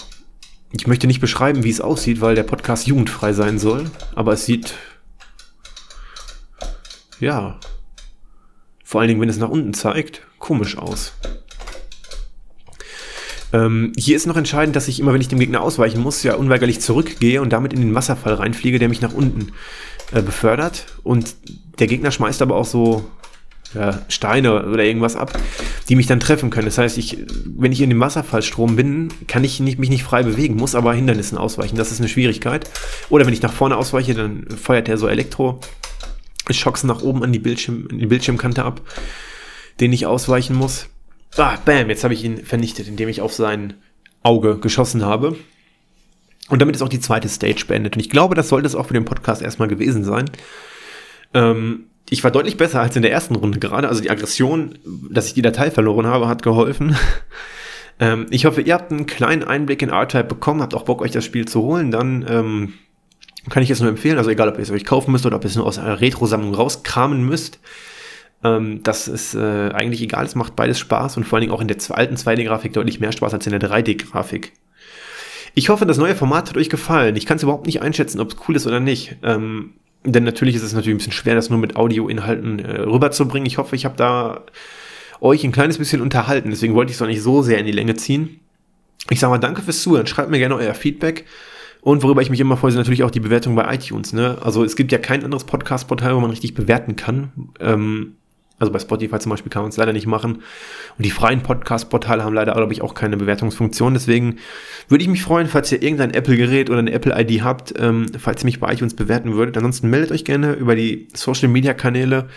[0.77, 4.45] ich möchte nicht beschreiben, wie es aussieht, weil der Podcast jugendfrei sein soll, aber es
[4.45, 4.75] sieht
[7.21, 7.59] ja
[8.83, 11.15] vor allen Dingen, wenn es nach unten zeigt, komisch aus.
[13.53, 16.35] Ähm, hier ist noch entscheidend, dass ich immer, wenn ich dem Gegner ausweichen muss, ja
[16.35, 19.53] unweigerlich zurückgehe und damit in den Wasserfall reinfliege, der mich nach unten
[20.13, 20.87] äh, befördert.
[21.03, 21.37] Und
[21.79, 23.05] der Gegner schmeißt aber auch so
[23.75, 25.39] ja, Steine oder irgendwas ab,
[25.89, 26.67] die mich dann treffen können.
[26.67, 27.19] Das heißt, ich,
[27.57, 30.95] wenn ich in dem Wasserfallstrom bin, kann ich nicht, mich nicht frei bewegen, muss aber
[30.95, 31.77] Hindernissen ausweichen.
[31.77, 32.71] Das ist eine Schwierigkeit.
[33.09, 35.61] Oder wenn ich nach vorne ausweiche, dann feuert er so Elektro.
[36.51, 38.83] Schocks nach oben an die, Bildschirm, an die Bildschirmkante ab.
[39.81, 40.89] den ich ausweichen muss.
[41.37, 43.75] Ah, bam, jetzt habe ich ihn vernichtet, indem ich auf sein
[44.23, 45.37] Auge geschossen habe.
[46.49, 47.97] Und damit ist auch die zweite Stage beendet.
[47.97, 50.31] Und ich glaube, das sollte es auch für den Podcast erstmal gewesen sein.
[51.33, 53.89] Ähm, ich war deutlich besser als in der ersten Runde gerade.
[53.89, 54.79] Also die Aggression,
[55.11, 56.97] dass ich die Datei verloren habe, hat geholfen.
[58.01, 61.13] ähm, ich hoffe, ihr habt einen kleinen Einblick in R-Type bekommen, habt auch Bock, euch
[61.13, 61.91] das Spiel zu holen.
[61.91, 62.73] Dann ähm,
[63.49, 64.19] kann ich es nur empfehlen.
[64.19, 66.01] Also egal, ob ihr es euch kaufen müsst oder ob ihr es nur aus einer
[66.01, 67.59] Retro-Sammlung rauskramen müsst.
[68.43, 71.63] Ähm, das ist äh, eigentlich egal, es macht beides Spaß und vor allen Dingen auch
[71.63, 74.53] in der alten 2D-Grafik deutlich mehr Spaß als in der 3D-Grafik.
[75.55, 77.17] Ich hoffe, das neue Format hat euch gefallen.
[77.17, 79.17] Ich kann es überhaupt nicht einschätzen, ob es cool ist oder nicht.
[79.23, 79.75] Ähm,
[80.05, 83.47] denn natürlich ist es natürlich ein bisschen schwer, das nur mit Audioinhalten äh, rüberzubringen.
[83.47, 84.45] Ich hoffe, ich habe da
[85.21, 86.51] euch ein kleines bisschen unterhalten.
[86.51, 88.41] Deswegen wollte ich es auch nicht so sehr in die Länge ziehen.
[89.11, 90.07] Ich sage mal danke fürs Zuhören.
[90.07, 91.25] Schreibt mir gerne euer Feedback.
[91.81, 94.13] Und worüber ich mich immer freue, sind natürlich auch die Bewertungen bei iTunes.
[94.13, 94.39] Ne?
[94.41, 97.33] Also es gibt ja kein anderes Podcast-Portal, wo man richtig bewerten kann.
[97.61, 98.17] Ähm,
[98.59, 100.37] also bei Spotify zum Beispiel kann man es leider nicht machen.
[100.97, 103.95] Und die freien Podcast-Portale haben leider, glaube ich, auch keine Bewertungsfunktion.
[103.95, 104.37] Deswegen
[104.89, 108.47] würde ich mich freuen, falls ihr irgendein Apple-Gerät oder eine Apple-ID habt, ähm, falls ihr
[108.47, 109.57] mich bei iTunes bewerten würdet.
[109.57, 112.29] Ansonsten meldet euch gerne über die Social-Media-Kanäle.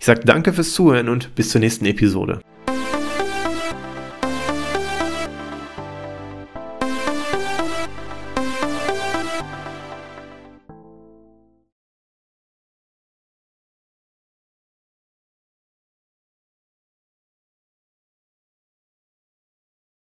[0.00, 2.40] Ich sage danke fürs Zuhören und bis zur nächsten Episode.